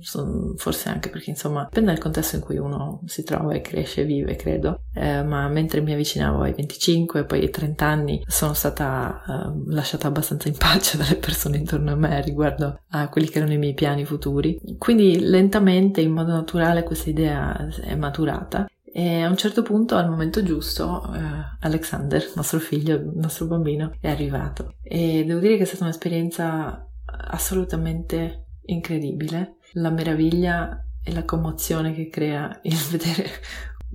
son, 0.00 0.54
forse 0.56 0.88
anche 0.88 1.10
perché 1.10 1.30
insomma 1.30 1.62
dipende 1.68 1.92
dal 1.92 2.00
contesto 2.00 2.34
in 2.34 2.42
cui 2.42 2.58
uno 2.58 3.02
si 3.06 3.22
trova 3.22 3.54
e 3.54 3.60
cresce 3.60 4.00
e 4.00 4.04
vive, 4.04 4.34
credo. 4.34 4.80
Eh, 4.92 5.22
ma 5.22 5.46
mentre 5.46 5.80
mi 5.80 5.92
avvicinavo 5.92 6.42
ai 6.42 6.54
25 6.54 7.20
e 7.20 7.24
poi 7.24 7.42
ai 7.42 7.50
30 7.50 7.86
anni 7.86 8.20
sono 8.26 8.52
stata 8.52 9.22
eh, 9.28 9.72
lasciata 9.72 10.08
abbastanza 10.08 10.48
in 10.48 10.56
pace 10.56 10.96
dalle 10.98 11.14
persone 11.14 11.58
intorno 11.58 11.92
a 11.92 11.96
me 11.96 12.20
riguardo 12.20 12.80
a 12.88 13.08
quelli 13.08 13.28
che 13.28 13.38
erano 13.38 13.52
i 13.52 13.58
miei 13.58 13.74
piani 13.74 14.04
futuri. 14.04 14.60
Quindi 14.76 15.20
lentamente, 15.20 16.00
in 16.00 16.10
modo 16.10 16.32
naturale, 16.32 16.82
questa 16.82 17.10
idea 17.10 17.68
è 17.80 17.94
maturata 17.94 18.66
e 18.96 19.22
a 19.22 19.28
un 19.28 19.36
certo 19.36 19.62
punto, 19.62 19.96
al 19.96 20.08
momento 20.08 20.44
giusto, 20.44 21.12
eh, 21.12 21.18
Alexander, 21.58 22.30
nostro 22.36 22.60
figlio, 22.60 23.10
nostro 23.16 23.46
bambino, 23.46 23.96
è 23.98 24.08
arrivato. 24.08 24.76
E 24.84 25.24
devo 25.26 25.40
dire 25.40 25.56
che 25.56 25.64
è 25.64 25.66
stata 25.66 25.82
un'esperienza 25.82 26.88
assolutamente 27.04 28.44
incredibile. 28.66 29.56
La 29.72 29.90
meraviglia 29.90 30.86
e 31.02 31.12
la 31.12 31.24
commozione 31.24 31.92
che 31.92 32.08
crea 32.08 32.60
il 32.62 32.76
vedere 32.88 33.30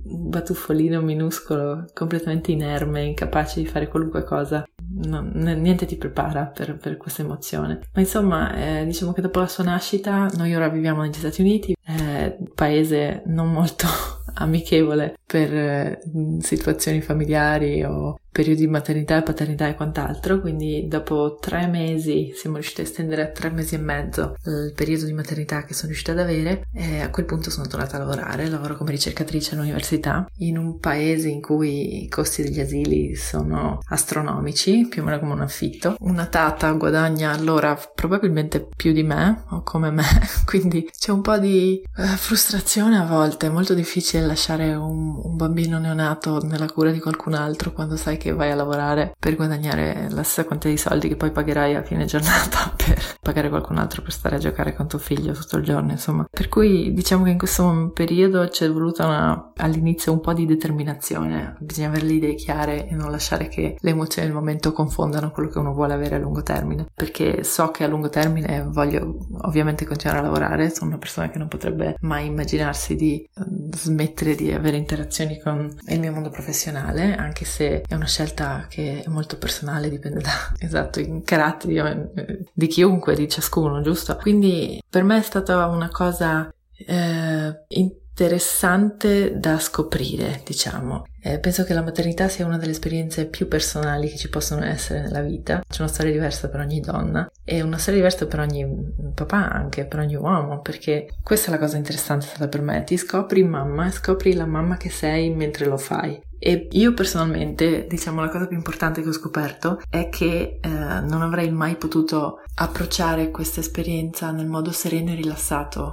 un 0.04 0.28
batuffolino 0.28 1.00
minuscolo, 1.00 1.86
completamente 1.94 2.52
inerme, 2.52 3.02
incapace 3.02 3.60
di 3.60 3.66
fare 3.66 3.88
qualunque 3.88 4.22
cosa. 4.22 4.68
No, 4.92 5.22
niente 5.22 5.86
ti 5.86 5.96
prepara 5.96 6.44
per, 6.44 6.76
per, 6.76 6.98
questa 6.98 7.22
emozione. 7.22 7.80
Ma 7.94 8.00
insomma, 8.00 8.54
eh, 8.54 8.84
diciamo 8.84 9.12
che 9.12 9.22
dopo 9.22 9.38
la 9.38 9.46
sua 9.46 9.64
nascita, 9.64 10.26
noi 10.36 10.54
ora 10.54 10.68
viviamo 10.68 11.00
negli 11.00 11.14
Stati 11.14 11.40
Uniti, 11.40 11.74
eh, 11.86 12.36
paese 12.54 13.22
non 13.26 13.50
molto 13.50 13.86
amichevole 14.34 15.18
per 15.24 15.54
eh, 15.54 16.00
situazioni 16.40 17.00
familiari 17.00 17.82
o 17.82 18.18
periodi 18.30 18.60
di 18.60 18.66
maternità 18.66 19.18
e 19.18 19.22
paternità 19.22 19.68
e 19.68 19.74
quant'altro, 19.74 20.40
quindi 20.40 20.86
dopo 20.88 21.38
tre 21.40 21.66
mesi 21.66 22.32
siamo 22.34 22.56
riusciti 22.56 22.80
a 22.80 22.84
estendere 22.84 23.22
a 23.22 23.28
tre 23.28 23.50
mesi 23.50 23.74
e 23.74 23.78
mezzo 23.78 24.36
il 24.44 24.72
periodo 24.74 25.04
di 25.04 25.12
maternità 25.12 25.64
che 25.64 25.74
sono 25.74 25.88
riuscita 25.88 26.12
ad 26.12 26.20
avere 26.20 26.66
e 26.72 27.00
a 27.00 27.10
quel 27.10 27.26
punto 27.26 27.50
sono 27.50 27.66
tornata 27.66 27.96
a 27.96 28.00
lavorare, 28.00 28.48
lavoro 28.48 28.76
come 28.76 28.92
ricercatrice 28.92 29.54
all'università 29.54 30.26
in 30.38 30.58
un 30.58 30.78
paese 30.78 31.28
in 31.28 31.40
cui 31.40 32.04
i 32.04 32.08
costi 32.08 32.42
degli 32.42 32.60
asili 32.60 33.14
sono 33.16 33.80
astronomici, 33.88 34.86
più 34.88 35.02
o 35.02 35.04
meno 35.04 35.18
come 35.18 35.32
un 35.32 35.42
affitto. 35.42 35.96
Una 36.00 36.26
tata 36.26 36.70
guadagna 36.72 37.32
allora 37.32 37.78
probabilmente 37.94 38.66
più 38.76 38.92
di 38.92 39.02
me 39.02 39.44
o 39.50 39.62
come 39.62 39.90
me, 39.90 40.04
quindi 40.46 40.88
c'è 40.96 41.10
un 41.10 41.20
po' 41.20 41.38
di 41.38 41.82
uh, 41.96 42.02
frustrazione 42.02 42.96
a 42.96 43.06
volte, 43.06 43.46
è 43.46 43.50
molto 43.50 43.74
difficile 43.74 44.24
lasciare 44.24 44.74
un, 44.74 45.20
un 45.22 45.36
bambino 45.36 45.78
neonato 45.78 46.40
nella 46.44 46.70
cura 46.70 46.90
di 46.90 47.00
qualcun 47.00 47.34
altro 47.34 47.72
quando 47.72 47.96
sai 47.96 48.18
che 48.20 48.32
vai 48.32 48.50
a 48.50 48.54
lavorare 48.54 49.16
per 49.18 49.34
guadagnare 49.34 50.08
la 50.10 50.22
stessa 50.22 50.44
quantità 50.44 50.68
di 50.68 50.76
soldi 50.76 51.08
che 51.08 51.16
poi 51.16 51.30
pagherai 51.30 51.74
a 51.74 51.82
fine 51.82 52.04
giornata 52.04 52.72
per 52.76 53.02
pagare 53.22 53.48
qualcun 53.48 53.78
altro 53.78 54.02
per 54.02 54.12
stare 54.12 54.36
a 54.36 54.38
giocare 54.38 54.74
con 54.74 54.86
tuo 54.86 54.98
figlio 54.98 55.32
tutto 55.32 55.56
il 55.56 55.64
giorno, 55.64 55.90
insomma. 55.90 56.26
Per 56.30 56.48
cui 56.48 56.92
diciamo 56.92 57.24
che 57.24 57.30
in 57.30 57.38
questo 57.38 57.90
periodo 57.94 58.46
c'è 58.48 58.70
voluta 58.70 59.06
una, 59.06 59.52
all'inizio 59.56 60.12
un 60.12 60.20
po' 60.20 60.34
di 60.34 60.44
determinazione, 60.44 61.56
bisogna 61.60 61.88
avere 61.88 62.06
le 62.06 62.12
idee 62.12 62.34
chiare 62.34 62.86
e 62.86 62.94
non 62.94 63.10
lasciare 63.10 63.48
che 63.48 63.76
le 63.78 63.90
emozioni 63.90 64.28
del 64.28 64.36
momento 64.36 64.72
confondano 64.72 65.30
quello 65.30 65.48
che 65.48 65.58
uno 65.58 65.72
vuole 65.72 65.94
avere 65.94 66.16
a 66.16 66.18
lungo 66.18 66.42
termine, 66.42 66.86
perché 66.94 67.42
so 67.44 67.70
che 67.70 67.84
a 67.84 67.88
lungo 67.88 68.10
termine 68.10 68.66
voglio 68.68 69.16
ovviamente 69.42 69.86
continuare 69.86 70.20
a 70.20 70.22
lavorare, 70.22 70.70
sono 70.70 70.90
una 70.90 70.98
persona 70.98 71.30
che 71.30 71.38
non 71.38 71.48
potrebbe 71.48 71.96
mai 72.00 72.26
immaginarsi 72.26 72.96
di 72.96 73.22
eh, 73.22 73.44
smettere 73.74 74.34
di 74.34 74.52
avere 74.52 74.76
interazioni 74.76 75.40
con 75.40 75.74
il 75.86 76.00
mio 76.00 76.12
mondo 76.12 76.30
professionale, 76.30 77.14
anche 77.16 77.44
se 77.44 77.82
è 77.86 77.94
una 77.94 78.06
scelta 78.10 78.66
che 78.68 79.02
è 79.04 79.08
molto 79.08 79.38
personale, 79.38 79.88
dipende 79.88 80.20
da 80.20 80.52
esatto 80.58 81.00
i 81.00 81.22
caratteri 81.24 81.78
eh, 81.78 82.44
di 82.52 82.66
chiunque, 82.66 83.14
di 83.14 83.28
ciascuno, 83.28 83.80
giusto? 83.80 84.16
Quindi 84.16 84.82
per 84.88 85.04
me 85.04 85.18
è 85.18 85.22
stata 85.22 85.66
una 85.66 85.88
cosa 85.88 86.52
eh, 86.86 87.64
interessante 87.68 89.38
da 89.38 89.58
scoprire, 89.58 90.42
diciamo. 90.44 91.06
Eh, 91.22 91.38
penso 91.38 91.64
che 91.64 91.72
la 91.72 91.82
maternità 91.82 92.28
sia 92.28 92.44
una 92.44 92.58
delle 92.58 92.72
esperienze 92.72 93.26
più 93.26 93.48
personali 93.48 94.08
che 94.08 94.16
ci 94.16 94.28
possono 94.28 94.64
essere 94.64 95.02
nella 95.02 95.22
vita. 95.22 95.62
C'è 95.66 95.80
una 95.80 95.90
storia 95.90 96.12
diversa 96.12 96.48
per 96.48 96.60
ogni 96.60 96.80
donna 96.80 97.30
e 97.44 97.62
una 97.62 97.78
storia 97.78 98.00
diversa 98.00 98.26
per 98.26 98.40
ogni 98.40 98.66
papà, 99.14 99.50
anche 99.50 99.86
per 99.86 100.00
ogni 100.00 100.16
uomo, 100.16 100.60
perché 100.60 101.08
questa 101.22 101.48
è 101.48 101.50
la 101.52 101.58
cosa 101.58 101.76
interessante 101.76 102.26
stata 102.26 102.48
per 102.48 102.60
me. 102.60 102.82
Ti 102.84 102.96
scopri 102.96 103.42
mamma 103.42 103.86
e 103.86 103.92
scopri 103.92 104.34
la 104.34 104.46
mamma 104.46 104.76
che 104.76 104.90
sei 104.90 105.30
mentre 105.30 105.66
lo 105.66 105.78
fai. 105.78 106.20
E 106.42 106.68
io 106.72 106.94
personalmente, 106.94 107.86
diciamo, 107.86 108.22
la 108.22 108.30
cosa 108.30 108.46
più 108.46 108.56
importante 108.56 109.02
che 109.02 109.08
ho 109.08 109.12
scoperto 109.12 109.78
è 109.90 110.08
che 110.08 110.58
eh, 110.58 110.68
non 110.68 111.20
avrei 111.20 111.52
mai 111.52 111.76
potuto 111.76 112.38
approcciare 112.54 113.30
questa 113.30 113.60
esperienza 113.60 114.30
nel 114.30 114.46
modo 114.46 114.72
sereno 114.72 115.10
e 115.10 115.16
rilassato 115.16 115.92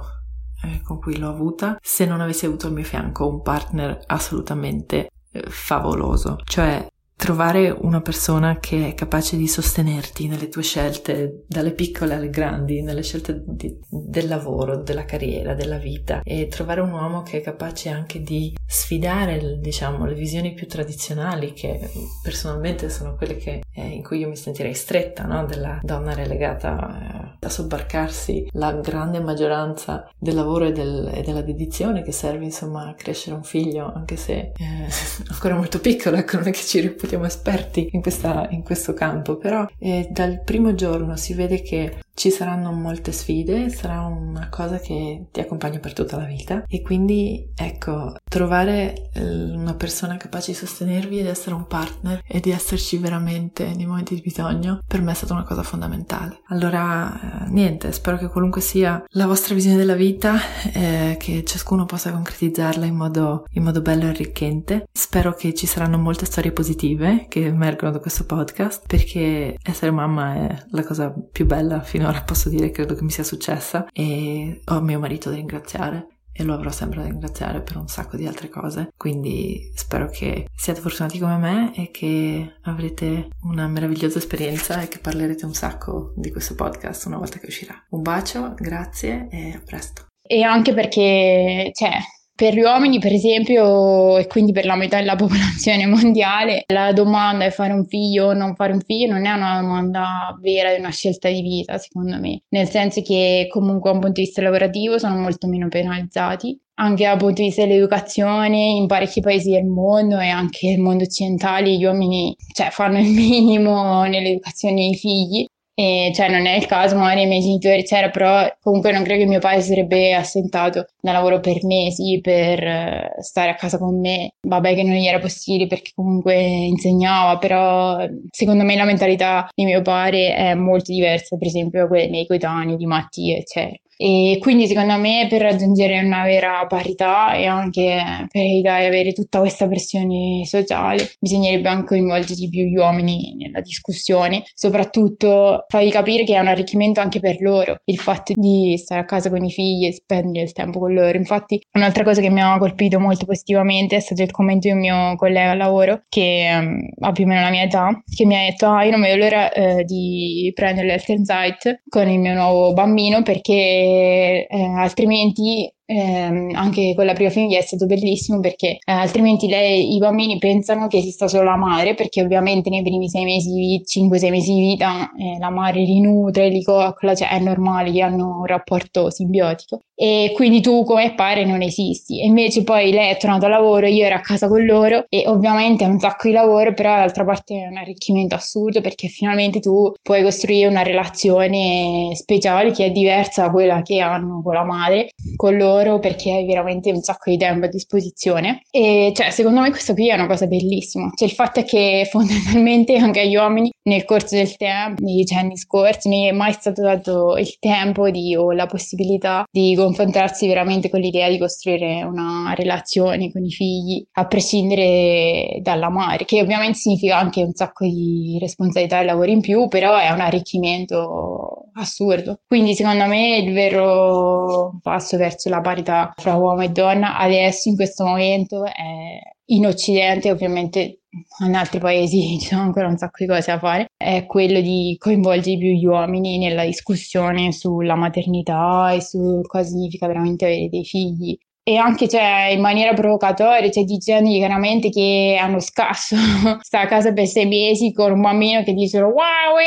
eh, 0.62 0.80
con 0.82 0.98
cui 0.98 1.18
l'ho 1.18 1.28
avuta 1.28 1.78
se 1.82 2.06
non 2.06 2.22
avessi 2.22 2.46
avuto 2.46 2.66
al 2.66 2.72
mio 2.72 2.84
fianco 2.84 3.28
un 3.28 3.42
partner 3.42 4.00
assolutamente 4.06 5.10
eh, 5.32 5.42
favoloso. 5.48 6.38
Cioè, 6.44 6.86
trovare 7.18 7.70
una 7.70 8.00
persona 8.00 8.60
che 8.60 8.90
è 8.90 8.94
capace 8.94 9.36
di 9.36 9.48
sostenerti 9.48 10.28
nelle 10.28 10.48
tue 10.48 10.62
scelte, 10.62 11.42
dalle 11.48 11.72
piccole 11.72 12.14
alle 12.14 12.30
grandi, 12.30 12.80
nelle 12.80 13.02
scelte 13.02 13.42
di, 13.44 13.76
del 13.88 14.28
lavoro, 14.28 14.76
della 14.76 15.04
carriera, 15.04 15.54
della 15.54 15.78
vita, 15.78 16.20
e 16.22 16.46
trovare 16.46 16.80
un 16.80 16.92
uomo 16.92 17.24
che 17.24 17.38
è 17.38 17.40
capace 17.40 17.88
anche 17.88 18.22
di 18.22 18.54
sfidare, 18.64 19.58
diciamo, 19.58 20.06
le 20.06 20.14
visioni 20.14 20.54
più 20.54 20.68
tradizionali, 20.68 21.54
che 21.54 21.90
personalmente 22.22 22.88
sono 22.88 23.16
quelle 23.16 23.36
che, 23.36 23.62
eh, 23.68 23.88
in 23.88 24.04
cui 24.04 24.20
io 24.20 24.28
mi 24.28 24.36
sentirei 24.36 24.74
stretta, 24.74 25.24
no? 25.24 25.44
della 25.44 25.80
donna 25.82 26.14
relegata 26.14 27.27
eh, 27.27 27.27
a 27.40 27.48
sobbarcarsi 27.48 28.48
la 28.52 28.72
grande 28.72 29.20
maggioranza 29.20 30.10
del 30.18 30.34
lavoro 30.34 30.66
e, 30.66 30.72
del, 30.72 31.10
e, 31.12 31.22
della 31.22 31.42
dedizione 31.42 32.02
che 32.02 32.12
serve, 32.12 32.44
insomma, 32.44 32.88
a 32.88 32.94
crescere 32.94 33.36
un 33.36 33.44
figlio, 33.44 33.92
anche 33.92 34.16
se 34.16 34.52
eh, 34.56 34.88
ancora 35.30 35.54
molto 35.54 35.78
piccolo, 35.80 36.16
ecco, 36.16 36.36
non 36.36 36.48
è 36.48 36.50
che 36.50 36.60
ci 36.60 36.80
reputiamo 36.80 37.24
esperti 37.24 37.88
in, 37.92 38.02
questa, 38.02 38.48
in 38.50 38.62
questo 38.62 38.94
campo, 38.94 39.36
però 39.36 39.66
eh, 39.78 40.08
dal 40.10 40.42
primo 40.42 40.74
giorno 40.74 41.16
si 41.16 41.34
vede 41.34 41.62
che 41.62 41.98
ci 42.18 42.32
saranno 42.32 42.72
molte 42.72 43.12
sfide, 43.12 43.70
sarà 43.70 44.00
una 44.00 44.48
cosa 44.48 44.80
che 44.80 45.26
ti 45.30 45.38
accompagna 45.38 45.78
per 45.78 45.92
tutta 45.92 46.16
la 46.16 46.24
vita 46.24 46.64
e 46.66 46.82
quindi 46.82 47.48
ecco, 47.54 48.16
trovare 48.28 49.10
eh, 49.12 49.22
una 49.22 49.74
persona 49.74 50.16
capace 50.16 50.50
di 50.50 50.56
sostenervi 50.56 51.20
ed 51.20 51.28
essere 51.28 51.54
un 51.54 51.68
partner 51.68 52.20
e 52.26 52.40
di 52.40 52.50
esserci 52.50 52.98
veramente 52.98 53.72
nei 53.72 53.86
momenti 53.86 54.16
di 54.16 54.20
bisogno 54.20 54.80
per 54.84 55.00
me 55.00 55.12
è 55.12 55.14
stata 55.14 55.32
una 55.32 55.44
cosa 55.44 55.62
fondamentale. 55.62 56.40
Allora, 56.48 57.44
eh, 57.44 57.50
niente, 57.50 57.92
spero 57.92 58.18
che 58.18 58.26
qualunque 58.26 58.62
sia 58.62 59.00
la 59.10 59.26
vostra 59.26 59.54
visione 59.54 59.76
della 59.76 59.94
vita, 59.94 60.34
eh, 60.72 61.14
che 61.20 61.44
ciascuno 61.44 61.86
possa 61.86 62.10
concretizzarla 62.10 62.84
in 62.84 62.96
modo, 62.96 63.44
in 63.52 63.62
modo 63.62 63.80
bello 63.80 64.06
e 64.06 64.08
arricchente. 64.08 64.88
Spero 64.90 65.34
che 65.34 65.54
ci 65.54 65.66
saranno 65.66 65.98
molte 65.98 66.24
storie 66.24 66.50
positive 66.50 67.26
che 67.28 67.44
emergono 67.44 67.92
da 67.92 68.00
questo 68.00 68.26
podcast 68.26 68.88
perché 68.88 69.56
essere 69.62 69.92
mamma 69.92 70.34
è 70.34 70.64
la 70.70 70.82
cosa 70.82 71.14
più 71.30 71.46
bella 71.46 71.80
fino 71.80 72.06
finora 72.08 72.22
posso 72.22 72.48
dire 72.48 72.70
credo 72.70 72.94
che 72.94 73.02
mi 73.02 73.10
sia 73.10 73.24
successa 73.24 73.86
e 73.92 74.62
ho 74.64 74.80
mio 74.80 74.98
marito 74.98 75.28
da 75.28 75.36
ringraziare 75.36 76.06
e 76.32 76.44
lo 76.44 76.54
avrò 76.54 76.70
sempre 76.70 77.00
da 77.00 77.08
ringraziare 77.08 77.62
per 77.62 77.76
un 77.76 77.88
sacco 77.88 78.16
di 78.16 78.26
altre 78.26 78.48
cose. 78.48 78.92
Quindi 78.96 79.72
spero 79.74 80.08
che 80.08 80.46
siate 80.54 80.80
fortunati 80.80 81.18
come 81.18 81.36
me 81.36 81.74
e 81.74 81.90
che 81.90 82.58
avrete 82.62 83.30
una 83.42 83.66
meravigliosa 83.66 84.18
esperienza 84.18 84.80
e 84.80 84.88
che 84.88 85.00
parlerete 85.00 85.44
un 85.44 85.54
sacco 85.54 86.12
di 86.14 86.30
questo 86.30 86.54
podcast 86.54 87.06
una 87.06 87.18
volta 87.18 87.38
che 87.38 87.46
uscirà. 87.46 87.74
Un 87.90 88.02
bacio, 88.02 88.54
grazie 88.56 89.26
e 89.30 89.50
a 89.50 89.62
presto. 89.64 90.06
E 90.22 90.42
anche 90.42 90.74
perché, 90.74 91.70
cioè, 91.74 91.98
per 92.38 92.54
gli 92.54 92.60
uomini, 92.60 93.00
per 93.00 93.12
esempio, 93.12 94.16
e 94.16 94.28
quindi 94.28 94.52
per 94.52 94.64
la 94.64 94.76
metà 94.76 94.98
della 94.98 95.16
popolazione 95.18 95.86
mondiale, 95.86 96.62
la 96.68 96.92
domanda 96.92 97.44
è 97.44 97.50
fare 97.50 97.72
un 97.72 97.84
figlio 97.84 98.26
o 98.26 98.32
non 98.32 98.54
fare 98.54 98.72
un 98.72 98.80
figlio 98.80 99.12
non 99.12 99.26
è 99.26 99.32
una 99.32 99.60
domanda 99.60 100.38
vera, 100.40 100.72
è 100.72 100.78
una 100.78 100.92
scelta 100.92 101.28
di 101.28 101.42
vita, 101.42 101.78
secondo 101.78 102.16
me. 102.20 102.42
Nel 102.50 102.68
senso 102.68 103.02
che 103.02 103.48
comunque 103.50 103.90
da 103.90 103.96
un 103.96 104.02
punto 104.02 104.20
di 104.20 104.26
vista 104.26 104.40
lavorativo 104.40 104.98
sono 104.98 105.16
molto 105.16 105.48
meno 105.48 105.66
penalizzati. 105.66 106.56
Anche 106.74 107.02
dal 107.02 107.18
punto 107.18 107.42
di 107.42 107.48
vista 107.48 107.66
dell'educazione, 107.66 108.56
in 108.56 108.86
parecchi 108.86 109.20
paesi 109.20 109.50
del 109.50 109.64
mondo 109.64 110.20
e 110.20 110.28
anche 110.28 110.68
nel 110.68 110.78
mondo 110.78 111.02
occidentale, 111.02 111.76
gli 111.76 111.84
uomini 111.84 112.36
cioè, 112.52 112.70
fanno 112.70 113.00
il 113.00 113.10
minimo 113.10 114.04
nell'educazione 114.04 114.76
dei 114.76 114.94
figli 114.94 115.44
e 115.80 116.10
cioè 116.12 116.28
non 116.28 116.44
è 116.44 116.56
il 116.56 116.66
caso, 116.66 116.96
magari 116.96 117.22
i 117.22 117.26
miei 117.26 117.40
genitori 117.40 117.84
c'era, 117.84 118.10
però 118.10 118.52
comunque 118.60 118.90
non 118.90 119.04
credo 119.04 119.22
che 119.22 119.28
mio 119.28 119.38
padre 119.38 119.60
sarebbe 119.60 120.12
assentato 120.12 120.86
da 121.00 121.12
lavoro 121.12 121.38
per 121.38 121.64
mesi 121.64 122.18
per 122.20 122.60
eh, 122.60 123.14
stare 123.20 123.50
a 123.50 123.54
casa 123.54 123.78
con 123.78 124.00
me. 124.00 124.32
Vabbè 124.40 124.74
che 124.74 124.82
non 124.82 124.96
gli 124.96 125.06
era 125.06 125.20
possibile 125.20 125.68
perché 125.68 125.92
comunque 125.94 126.34
insegnava, 126.34 127.38
però 127.38 128.04
secondo 128.28 128.64
me 128.64 128.74
la 128.74 128.84
mentalità 128.86 129.48
di 129.54 129.66
mio 129.66 129.80
padre 129.80 130.34
è 130.34 130.54
molto 130.54 130.90
diversa, 130.90 131.36
per 131.36 131.46
esempio, 131.46 131.82
da 131.82 131.86
quella 131.86 132.02
dei 132.02 132.10
miei 132.10 132.26
coetanei, 132.26 132.76
di 132.76 132.86
Mattia, 132.86 133.36
eccetera. 133.36 133.78
E 134.00 134.38
quindi 134.40 134.68
secondo 134.68 134.96
me 134.96 135.26
per 135.28 135.42
raggiungere 135.42 135.98
una 135.98 136.22
vera 136.22 136.64
parità 136.68 137.34
e 137.34 137.46
anche 137.46 138.28
per 138.30 138.42
evitare 138.42 138.82
di 138.82 138.86
avere 138.86 139.12
tutta 139.12 139.40
questa 139.40 139.66
pressione 139.66 140.44
sociale 140.44 141.10
bisognerebbe 141.18 141.68
anche 141.68 141.86
coinvolgere 141.96 142.48
più 142.48 142.62
gli 142.66 142.76
uomini 142.76 143.34
nella 143.36 143.60
discussione, 143.60 144.44
soprattutto 144.54 145.64
fargli 145.66 145.90
capire 145.90 146.22
che 146.22 146.36
è 146.36 146.38
un 146.38 146.46
arricchimento 146.46 147.00
anche 147.00 147.18
per 147.18 147.40
loro 147.40 147.80
il 147.86 147.98
fatto 147.98 148.34
di 148.36 148.76
stare 148.78 149.00
a 149.00 149.04
casa 149.04 149.30
con 149.30 149.44
i 149.44 149.50
figli 149.50 149.86
e 149.86 149.92
spendere 149.92 150.44
il 150.44 150.52
tempo 150.52 150.78
con 150.78 150.92
loro. 150.94 151.18
Infatti 151.18 151.60
un'altra 151.72 152.04
cosa 152.04 152.20
che 152.20 152.30
mi 152.30 152.40
ha 152.40 152.56
colpito 152.56 153.00
molto 153.00 153.26
positivamente 153.26 153.96
è 153.96 154.00
stato 154.00 154.22
il 154.22 154.30
commento 154.30 154.68
di 154.68 154.74
un 154.74 154.78
mio 154.78 155.16
collega 155.16 155.50
al 155.50 155.58
lavoro 155.58 156.02
che 156.08 156.48
um, 156.52 156.88
ha 157.00 157.10
più 157.10 157.24
o 157.24 157.26
meno 157.26 157.40
la 157.40 157.50
mia 157.50 157.64
età, 157.64 158.00
che 158.14 158.24
mi 158.24 158.36
ha 158.36 158.44
detto 158.48 158.68
ah 158.68 158.84
io 158.84 158.92
non 158.92 159.00
vedo 159.00 159.16
l'ora 159.16 159.50
uh, 159.52 159.82
di 159.82 160.52
prendere 160.54 160.86
l'Health 160.86 161.08
Insight 161.08 161.82
con 161.88 162.08
il 162.08 162.20
mio 162.20 162.34
nuovo 162.34 162.72
bambino 162.74 163.22
perché 163.22 163.86
eh, 163.88 164.46
altrimenti 164.76 165.72
eh, 165.90 166.50
anche 166.52 166.92
con 166.94 167.06
la 167.06 167.14
prima 167.14 167.30
famiglia 167.30 167.58
è 167.58 167.62
stato 167.62 167.86
bellissimo 167.86 168.40
perché 168.40 168.72
eh, 168.72 168.92
altrimenti 168.92 169.48
lei, 169.48 169.94
i 169.94 169.98
bambini 169.98 170.36
pensano 170.36 170.86
che 170.86 170.98
esista 170.98 171.28
solo 171.28 171.44
la 171.44 171.56
madre 171.56 171.94
perché 171.94 172.22
ovviamente 172.22 172.68
nei 172.68 172.82
primi 172.82 173.08
sei 173.08 173.24
mesi 173.24 173.54
vita, 173.54 173.84
5-6 173.98 174.30
mesi 174.30 174.52
di 174.52 174.60
vita 174.60 175.10
eh, 175.16 175.38
la 175.38 175.48
madre 175.48 175.80
li 175.80 176.00
nutre, 176.00 176.50
li 176.50 176.62
coccola, 176.62 177.14
cioè 177.14 177.30
è 177.30 177.38
normale 177.38 177.90
che 177.90 178.02
hanno 178.02 178.40
un 178.40 178.44
rapporto 178.44 179.10
simbiotico. 179.10 179.80
E 179.94 180.30
quindi 180.34 180.60
tu 180.60 180.84
come 180.84 181.14
pare 181.14 181.44
non 181.44 181.62
esisti. 181.62 182.20
E 182.20 182.26
invece 182.26 182.62
poi 182.62 182.92
lei 182.92 183.10
è 183.10 183.16
tornata 183.16 183.46
a 183.46 183.48
lavoro, 183.48 183.86
io 183.86 184.04
ero 184.04 184.14
a 184.14 184.20
casa 184.20 184.46
con 184.46 184.64
loro 184.64 185.06
e 185.08 185.24
ovviamente 185.26 185.84
è 185.84 185.88
un 185.88 185.98
sacco 185.98 186.28
di 186.28 186.34
lavoro 186.34 186.72
però 186.74 186.90
dall'altra 186.90 187.24
parte 187.24 187.62
è 187.62 187.66
un 187.66 187.78
arricchimento 187.78 188.34
assurdo 188.34 188.80
perché 188.80 189.08
finalmente 189.08 189.58
tu 189.58 189.92
puoi 190.02 190.22
costruire 190.22 190.68
una 190.68 190.82
relazione 190.82 192.10
speciale 192.14 192.70
che 192.72 192.86
è 192.86 192.90
diversa 192.90 193.42
da 193.46 193.50
quella 193.50 193.82
che 193.82 194.00
hanno 194.00 194.42
con 194.42 194.54
la 194.54 194.64
madre, 194.64 195.08
con 195.34 195.56
loro 195.56 195.77
loro 195.82 195.98
perché 195.98 196.32
hai 196.32 196.46
veramente 196.46 196.90
un 196.90 197.00
sacco 197.00 197.30
di 197.30 197.36
tempo 197.36 197.66
a 197.66 197.68
disposizione. 197.68 198.62
E 198.70 199.12
cioè, 199.14 199.30
secondo 199.30 199.60
me 199.60 199.70
questa 199.70 199.94
qui 199.94 200.10
è 200.10 200.14
una 200.14 200.26
cosa 200.26 200.46
bellissima. 200.46 201.10
Cioè, 201.14 201.28
il 201.28 201.34
fatto 201.34 201.60
è 201.60 201.64
che 201.64 202.06
fondamentalmente 202.10 202.96
anche 202.96 203.20
agli 203.20 203.36
uomini 203.36 203.70
nel 203.84 204.04
corso 204.04 204.36
del 204.36 204.56
tempo, 204.56 205.02
negli 205.02 205.24
anni 205.32 205.56
scorsi, 205.56 206.08
non 206.08 206.26
è 206.26 206.32
mai 206.32 206.52
stato 206.52 206.82
dato 206.82 207.36
il 207.36 207.58
tempo 207.58 208.10
di, 208.10 208.36
o 208.36 208.52
la 208.52 208.66
possibilità 208.66 209.44
di 209.50 209.74
confrontarsi 209.74 210.46
veramente 210.46 210.90
con 210.90 211.00
l'idea 211.00 211.28
di 211.28 211.38
costruire 211.38 212.02
una 212.02 212.52
relazione 212.54 213.30
con 213.32 213.44
i 213.44 213.50
figli, 213.50 214.04
a 214.12 214.26
prescindere 214.26 215.58
dalla 215.62 215.88
madre, 215.88 216.24
che 216.24 216.40
ovviamente 216.40 216.78
significa 216.78 217.18
anche 217.18 217.42
un 217.42 217.52
sacco 217.54 217.84
di 217.86 218.36
responsabilità 218.40 219.00
e 219.00 219.04
lavoro 219.04 219.30
in 219.30 219.40
più, 219.40 219.68
però 219.68 219.96
è 219.96 220.10
un 220.10 220.20
arricchimento 220.20 221.67
assurdo. 221.78 222.40
Quindi 222.46 222.74
secondo 222.74 223.06
me 223.06 223.38
il 223.38 223.52
vero 223.52 224.78
passo 224.82 225.16
verso 225.16 225.48
la 225.48 225.60
parità 225.60 226.12
fra 226.16 226.34
uomo 226.34 226.62
e 226.62 226.68
donna 226.70 227.16
adesso 227.18 227.68
in 227.68 227.76
questo 227.76 228.04
momento 228.04 228.64
è 228.64 229.20
in 229.50 229.66
Occidente, 229.66 230.30
ovviamente 230.30 231.00
in 231.44 231.54
altri 231.54 231.78
paesi 231.78 232.20
ci 232.38 232.46
sono 232.48 232.62
ancora 232.62 232.88
un 232.88 232.96
sacco 232.96 233.16
di 233.18 233.26
cose 233.26 233.52
da 233.52 233.58
fare, 233.58 233.86
è 233.96 234.26
quello 234.26 234.60
di 234.60 234.96
coinvolgere 234.98 235.58
più 235.58 235.68
gli 235.68 235.86
uomini 235.86 236.38
nella 236.38 236.64
discussione 236.64 237.52
sulla 237.52 237.94
maternità 237.94 238.92
e 238.92 239.00
su 239.00 239.40
cosa 239.46 239.68
significa 239.68 240.06
veramente 240.06 240.44
avere 240.44 240.68
dei 240.68 240.84
figli 240.84 241.38
e 241.68 241.76
anche 241.76 242.08
cioè, 242.08 242.48
in 242.50 242.62
maniera 242.62 242.94
provocatoria, 242.94 243.70
cioè 243.70 243.84
dicendo 243.84 244.30
chiaramente 244.30 244.88
che 244.88 245.36
hanno 245.38 245.60
scasso, 245.60 246.16
sta 246.64 246.80
a 246.80 246.86
casa 246.86 247.12
per 247.12 247.26
sei 247.26 247.44
mesi 247.44 247.92
con 247.92 248.10
un 248.10 248.22
bambino 248.22 248.62
che 248.62 248.72
dicono 248.72 249.08
wow, 249.08 249.58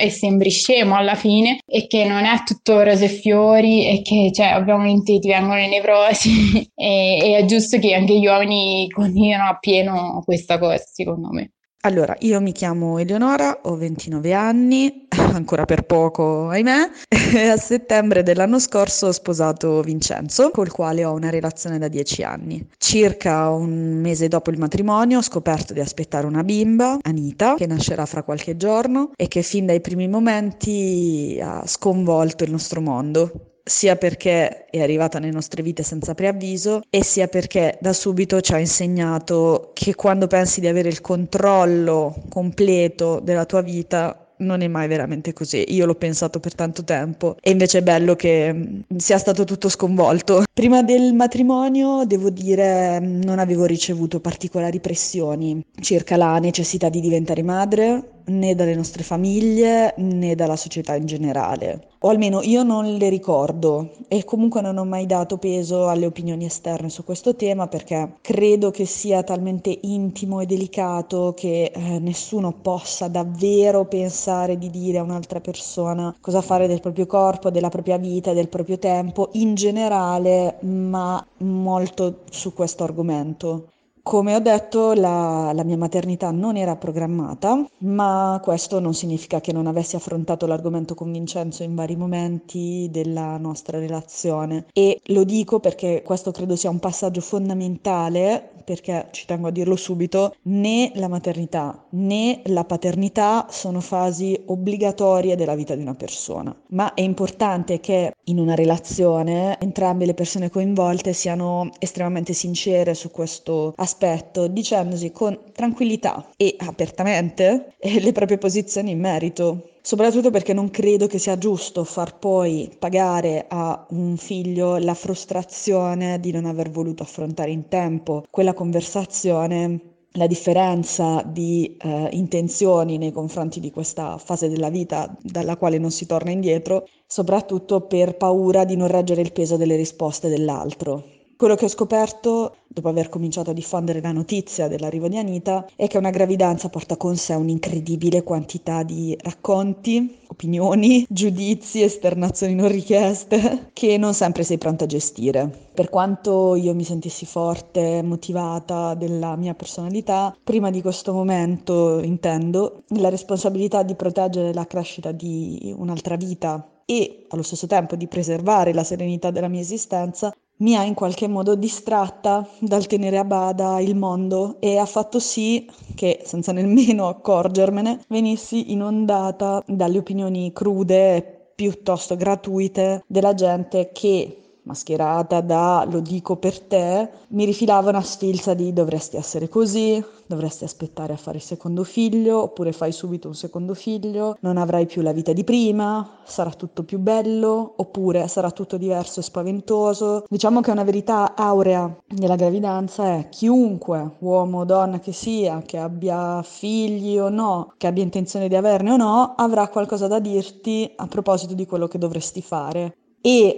e 0.00 0.08
sembri 0.08 0.48
scemo 0.48 0.96
alla 0.96 1.14
fine 1.14 1.58
e 1.66 1.86
che 1.86 2.06
non 2.06 2.24
è 2.24 2.42
tutto 2.42 2.82
rose 2.82 3.04
e 3.04 3.08
fiori 3.08 3.86
e 3.86 4.00
che 4.00 4.30
cioè, 4.32 4.56
ovviamente 4.56 5.18
ti 5.18 5.28
vengono 5.28 5.56
le 5.56 5.68
nevrosi 5.68 6.70
e, 6.74 7.18
e 7.22 7.36
è 7.36 7.44
giusto 7.44 7.78
che 7.78 7.92
anche 7.92 8.18
gli 8.18 8.26
uomini 8.26 8.88
condividano 8.88 9.50
appieno 9.50 10.22
questa 10.24 10.58
cosa 10.58 10.82
secondo 10.90 11.28
me. 11.32 11.50
Allora, 11.84 12.14
io 12.20 12.40
mi 12.40 12.52
chiamo 12.52 12.98
Eleonora, 12.98 13.58
ho 13.62 13.74
29 13.74 14.32
anni, 14.32 15.08
ancora 15.10 15.64
per 15.64 15.82
poco, 15.82 16.48
ahimè, 16.48 16.90
a 17.50 17.56
settembre 17.56 18.22
dell'anno 18.22 18.60
scorso 18.60 19.08
ho 19.08 19.10
sposato 19.10 19.80
Vincenzo, 19.82 20.50
col 20.50 20.70
quale 20.70 21.04
ho 21.04 21.12
una 21.12 21.28
relazione 21.28 21.78
da 21.78 21.88
10 21.88 22.22
anni. 22.22 22.64
Circa 22.78 23.50
un 23.50 23.98
mese 24.00 24.28
dopo 24.28 24.52
il 24.52 24.58
matrimonio 24.58 25.18
ho 25.18 25.22
scoperto 25.22 25.72
di 25.72 25.80
aspettare 25.80 26.24
una 26.24 26.44
bimba, 26.44 26.98
Anita, 27.02 27.54
che 27.56 27.66
nascerà 27.66 28.06
fra 28.06 28.22
qualche 28.22 28.56
giorno 28.56 29.10
e 29.16 29.26
che 29.26 29.42
fin 29.42 29.66
dai 29.66 29.80
primi 29.80 30.06
momenti 30.06 31.36
ha 31.42 31.66
sconvolto 31.66 32.44
il 32.44 32.52
nostro 32.52 32.80
mondo 32.80 33.51
sia 33.64 33.96
perché 33.96 34.66
è 34.66 34.80
arrivata 34.80 35.18
nelle 35.18 35.32
nostre 35.32 35.62
vite 35.62 35.82
senza 35.82 36.14
preavviso 36.14 36.82
e 36.90 37.04
sia 37.04 37.28
perché 37.28 37.78
da 37.80 37.92
subito 37.92 38.40
ci 38.40 38.52
ha 38.52 38.58
insegnato 38.58 39.70
che 39.72 39.94
quando 39.94 40.26
pensi 40.26 40.60
di 40.60 40.66
avere 40.66 40.88
il 40.88 41.00
controllo 41.00 42.22
completo 42.28 43.20
della 43.20 43.44
tua 43.44 43.60
vita 43.60 44.22
non 44.42 44.60
è 44.60 44.68
mai 44.68 44.88
veramente 44.88 45.32
così. 45.32 45.64
Io 45.68 45.86
l'ho 45.86 45.94
pensato 45.94 46.40
per 46.40 46.54
tanto 46.54 46.84
tempo 46.84 47.36
e 47.40 47.50
invece 47.50 47.78
è 47.78 47.82
bello 47.82 48.14
che 48.14 48.52
mm, 48.52 48.80
sia 48.96 49.18
stato 49.18 49.44
tutto 49.44 49.68
sconvolto. 49.68 50.42
Prima 50.52 50.82
del 50.82 51.14
matrimonio, 51.14 52.04
devo 52.04 52.30
dire, 52.30 52.98
non 52.98 53.38
avevo 53.38 53.64
ricevuto 53.64 54.20
particolari 54.20 54.80
pressioni 54.80 55.64
circa 55.80 56.16
la 56.16 56.38
necessità 56.38 56.88
di 56.88 57.00
diventare 57.00 57.42
madre 57.42 58.21
né 58.26 58.54
dalle 58.54 58.74
nostre 58.74 59.02
famiglie 59.02 59.94
né 59.98 60.34
dalla 60.34 60.56
società 60.56 60.94
in 60.94 61.06
generale. 61.06 61.88
O 62.00 62.08
almeno 62.08 62.42
io 62.42 62.62
non 62.64 62.96
le 62.96 63.08
ricordo 63.08 63.90
e 64.08 64.24
comunque 64.24 64.60
non 64.60 64.76
ho 64.76 64.84
mai 64.84 65.06
dato 65.06 65.38
peso 65.38 65.88
alle 65.88 66.06
opinioni 66.06 66.44
esterne 66.44 66.88
su 66.88 67.04
questo 67.04 67.36
tema 67.36 67.68
perché 67.68 68.16
credo 68.20 68.70
che 68.70 68.86
sia 68.86 69.22
talmente 69.22 69.78
intimo 69.82 70.40
e 70.40 70.46
delicato 70.46 71.32
che 71.36 71.70
eh, 71.72 71.98
nessuno 72.00 72.52
possa 72.52 73.06
davvero 73.06 73.84
pensare 73.86 74.58
di 74.58 74.68
dire 74.68 74.98
a 74.98 75.02
un'altra 75.02 75.40
persona 75.40 76.14
cosa 76.20 76.40
fare 76.40 76.66
del 76.66 76.80
proprio 76.80 77.06
corpo, 77.06 77.50
della 77.50 77.68
propria 77.68 77.98
vita, 77.98 78.32
del 78.32 78.48
proprio 78.48 78.78
tempo 78.78 79.28
in 79.32 79.54
generale, 79.54 80.56
ma 80.62 81.24
molto 81.38 82.20
su 82.30 82.52
questo 82.52 82.82
argomento 82.82 83.68
Come 84.04 84.34
ho 84.34 84.40
detto, 84.40 84.94
la, 84.94 85.52
la, 85.54 85.62
mia 85.62 85.76
maternità 85.76 86.32
non 86.32 86.56
era 86.56 86.74
programmata, 86.74 87.64
ma 87.78 88.40
questo 88.42 88.80
non 88.80 88.94
significa 88.94 89.40
che 89.40 89.52
non 89.52 89.68
avessi 89.68 89.94
affrontato 89.94 90.44
l'argomento 90.46 90.94
con 90.94 91.12
Vincenzo 91.12 91.62
in 91.62 91.76
vari 91.76 91.94
momenti 91.94 92.88
della 92.90 93.36
nostra 93.36 93.78
relazione. 93.78 94.66
E 94.72 95.00
lo 95.06 95.22
dico 95.22 95.60
perché 95.60 96.02
questo 96.04 96.32
credo 96.32 96.56
sia 96.56 96.68
un 96.68 96.80
passaggio 96.80 97.20
fondamentale, 97.20 98.50
perché 98.64 99.08
ci 99.10 99.26
tengo 99.26 99.48
a 99.48 99.50
dirlo 99.50 99.76
subito, 99.76 100.34
né 100.42 100.92
la 100.94 101.08
maternità 101.08 101.86
né 101.90 102.40
la 102.46 102.64
paternità 102.64 103.46
sono 103.50 103.80
fasi 103.80 104.40
obbligatorie 104.46 105.36
della 105.36 105.54
vita 105.54 105.74
di 105.74 105.82
una 105.82 105.94
persona, 105.94 106.54
ma 106.68 106.94
è 106.94 107.00
importante 107.00 107.80
che 107.80 108.14
in 108.24 108.38
una 108.38 108.54
relazione 108.54 109.58
entrambe 109.60 110.06
le 110.06 110.14
persone 110.14 110.50
coinvolte 110.50 111.12
siano 111.12 111.70
estremamente 111.78 112.32
sincere 112.32 112.94
su 112.94 113.10
questo 113.10 113.72
aspetto 113.76 114.46
dicendosi 114.46 115.10
con 115.12 115.38
tranquillità 115.52 116.30
e 116.36 116.56
apertamente 116.58 117.74
eh, 117.78 118.00
le 118.00 118.12
proprie 118.12 118.38
posizioni 118.38 118.92
in 118.92 119.00
merito. 119.00 119.66
Soprattutto 119.82 120.30
perché 120.30 120.52
non 120.52 120.70
credo 120.70 121.06
che 121.06 121.18
sia 121.18 121.36
giusto 121.36 121.84
far 121.84 122.18
poi 122.18 122.74
pagare 122.78 123.46
a 123.48 123.86
un 123.90 124.16
figlio 124.16 124.78
la 124.78 124.94
frustrazione 124.94 126.18
di 126.20 126.30
non 126.30 126.46
aver 126.46 126.70
voluto 126.70 127.02
affrontare 127.02 127.50
in 127.50 127.68
tempo 127.68 128.24
quella 128.30 128.54
conversazione 128.54 130.06
la 130.12 130.26
differenza 130.26 131.22
di 131.22 131.76
eh, 131.78 132.08
intenzioni 132.12 132.96
nei 132.98 133.12
confronti 133.12 133.60
di 133.60 133.70
questa 133.70 134.18
fase 134.18 134.48
della 134.48 134.70
vita 134.70 135.14
dalla 135.20 135.56
quale 135.56 135.78
non 135.78 135.90
si 135.90 136.06
torna 136.06 136.30
indietro, 136.30 136.86
soprattutto 137.06 137.86
per 137.86 138.16
paura 138.16 138.64
di 138.64 138.76
non 138.76 138.88
reggere 138.88 139.20
il 139.22 139.32
peso 139.32 139.56
delle 139.56 139.76
risposte 139.76 140.28
dell'altro. 140.28 141.11
Quello 141.42 141.56
che 141.56 141.64
ho 141.64 141.68
scoperto, 141.68 142.58
dopo 142.68 142.88
aver 142.88 143.08
cominciato 143.08 143.50
a 143.50 143.52
diffondere 143.52 144.00
la 144.00 144.12
notizia 144.12 144.68
dell'arrivo 144.68 145.08
di 145.08 145.18
Anita, 145.18 145.66
è 145.74 145.88
che 145.88 145.98
una 145.98 146.10
gravidanza 146.10 146.68
porta 146.68 146.96
con 146.96 147.16
sé 147.16 147.34
un'incredibile 147.34 148.22
quantità 148.22 148.84
di 148.84 149.18
racconti, 149.20 150.20
opinioni, 150.28 151.04
giudizi, 151.08 151.82
esternazioni 151.82 152.54
non 152.54 152.68
richieste, 152.68 153.70
che 153.72 153.96
non 153.98 154.14
sempre 154.14 154.44
sei 154.44 154.56
pronta 154.56 154.84
a 154.84 154.86
gestire. 154.86 155.70
Per 155.74 155.90
quanto 155.90 156.54
io 156.54 156.76
mi 156.76 156.84
sentissi 156.84 157.26
forte, 157.26 158.02
motivata 158.02 158.94
della 158.94 159.34
mia 159.34 159.54
personalità, 159.54 160.32
prima 160.44 160.70
di 160.70 160.80
questo 160.80 161.12
momento 161.12 162.00
intendo 162.04 162.84
la 162.90 163.08
responsabilità 163.08 163.82
di 163.82 163.96
proteggere 163.96 164.54
la 164.54 164.68
crescita 164.68 165.10
di 165.10 165.74
un'altra 165.76 166.14
vita 166.14 166.68
e 166.84 167.26
allo 167.30 167.42
stesso 167.42 167.66
tempo 167.66 167.96
di 167.96 168.06
preservare 168.06 168.72
la 168.72 168.84
serenità 168.84 169.32
della 169.32 169.48
mia 169.48 169.60
esistenza 169.60 170.32
mi 170.58 170.76
ha 170.76 170.84
in 170.84 170.94
qualche 170.94 171.26
modo 171.28 171.54
distratta 171.56 172.48
dal 172.60 172.86
tenere 172.86 173.18
a 173.18 173.24
bada 173.24 173.80
il 173.80 173.96
mondo 173.96 174.56
e 174.60 174.76
ha 174.78 174.86
fatto 174.86 175.18
sì 175.18 175.68
che, 175.94 176.20
senza 176.24 176.52
nemmeno 176.52 177.08
accorgermene, 177.08 178.04
venissi 178.08 178.72
inondata 178.72 179.62
dalle 179.66 179.98
opinioni 179.98 180.52
crude 180.52 181.16
e 181.16 181.22
piuttosto 181.54 182.16
gratuite 182.16 183.02
della 183.06 183.34
gente 183.34 183.90
che 183.92 184.41
mascherata 184.64 185.40
da 185.40 185.86
lo 185.90 186.00
dico 186.00 186.36
per 186.36 186.60
te, 186.60 187.08
mi 187.28 187.44
rifilava 187.44 187.90
una 187.90 188.02
sfilza 188.02 188.54
di 188.54 188.72
dovresti 188.72 189.16
essere 189.16 189.48
così, 189.48 190.02
dovresti 190.26 190.64
aspettare 190.64 191.12
a 191.12 191.16
fare 191.16 191.38
il 191.38 191.42
secondo 191.42 191.84
figlio, 191.84 192.42
oppure 192.42 192.72
fai 192.72 192.92
subito 192.92 193.28
un 193.28 193.34
secondo 193.34 193.74
figlio, 193.74 194.36
non 194.40 194.56
avrai 194.56 194.86
più 194.86 195.02
la 195.02 195.12
vita 195.12 195.32
di 195.32 195.44
prima, 195.44 196.18
sarà 196.24 196.50
tutto 196.50 196.84
più 196.84 196.98
bello, 196.98 197.74
oppure 197.76 198.28
sarà 198.28 198.50
tutto 198.50 198.76
diverso 198.76 199.20
e 199.20 199.22
spaventoso. 199.22 200.24
Diciamo 200.28 200.60
che 200.60 200.70
una 200.70 200.84
verità 200.84 201.34
aurea 201.34 201.94
della 202.06 202.36
gravidanza 202.36 203.16
è 203.16 203.28
chiunque, 203.28 204.16
uomo 204.20 204.60
o 204.60 204.64
donna 204.64 205.00
che 205.00 205.12
sia, 205.12 205.62
che 205.64 205.78
abbia 205.78 206.42
figli 206.42 207.18
o 207.18 207.28
no, 207.28 207.74
che 207.76 207.86
abbia 207.86 208.02
intenzione 208.02 208.48
di 208.48 208.56
averne 208.56 208.92
o 208.92 208.96
no, 208.96 209.34
avrà 209.36 209.68
qualcosa 209.68 210.06
da 210.06 210.18
dirti 210.18 210.90
a 210.96 211.06
proposito 211.06 211.54
di 211.54 211.66
quello 211.66 211.88
che 211.88 211.98
dovresti 211.98 212.40
fare. 212.40 212.96
E 213.20 213.56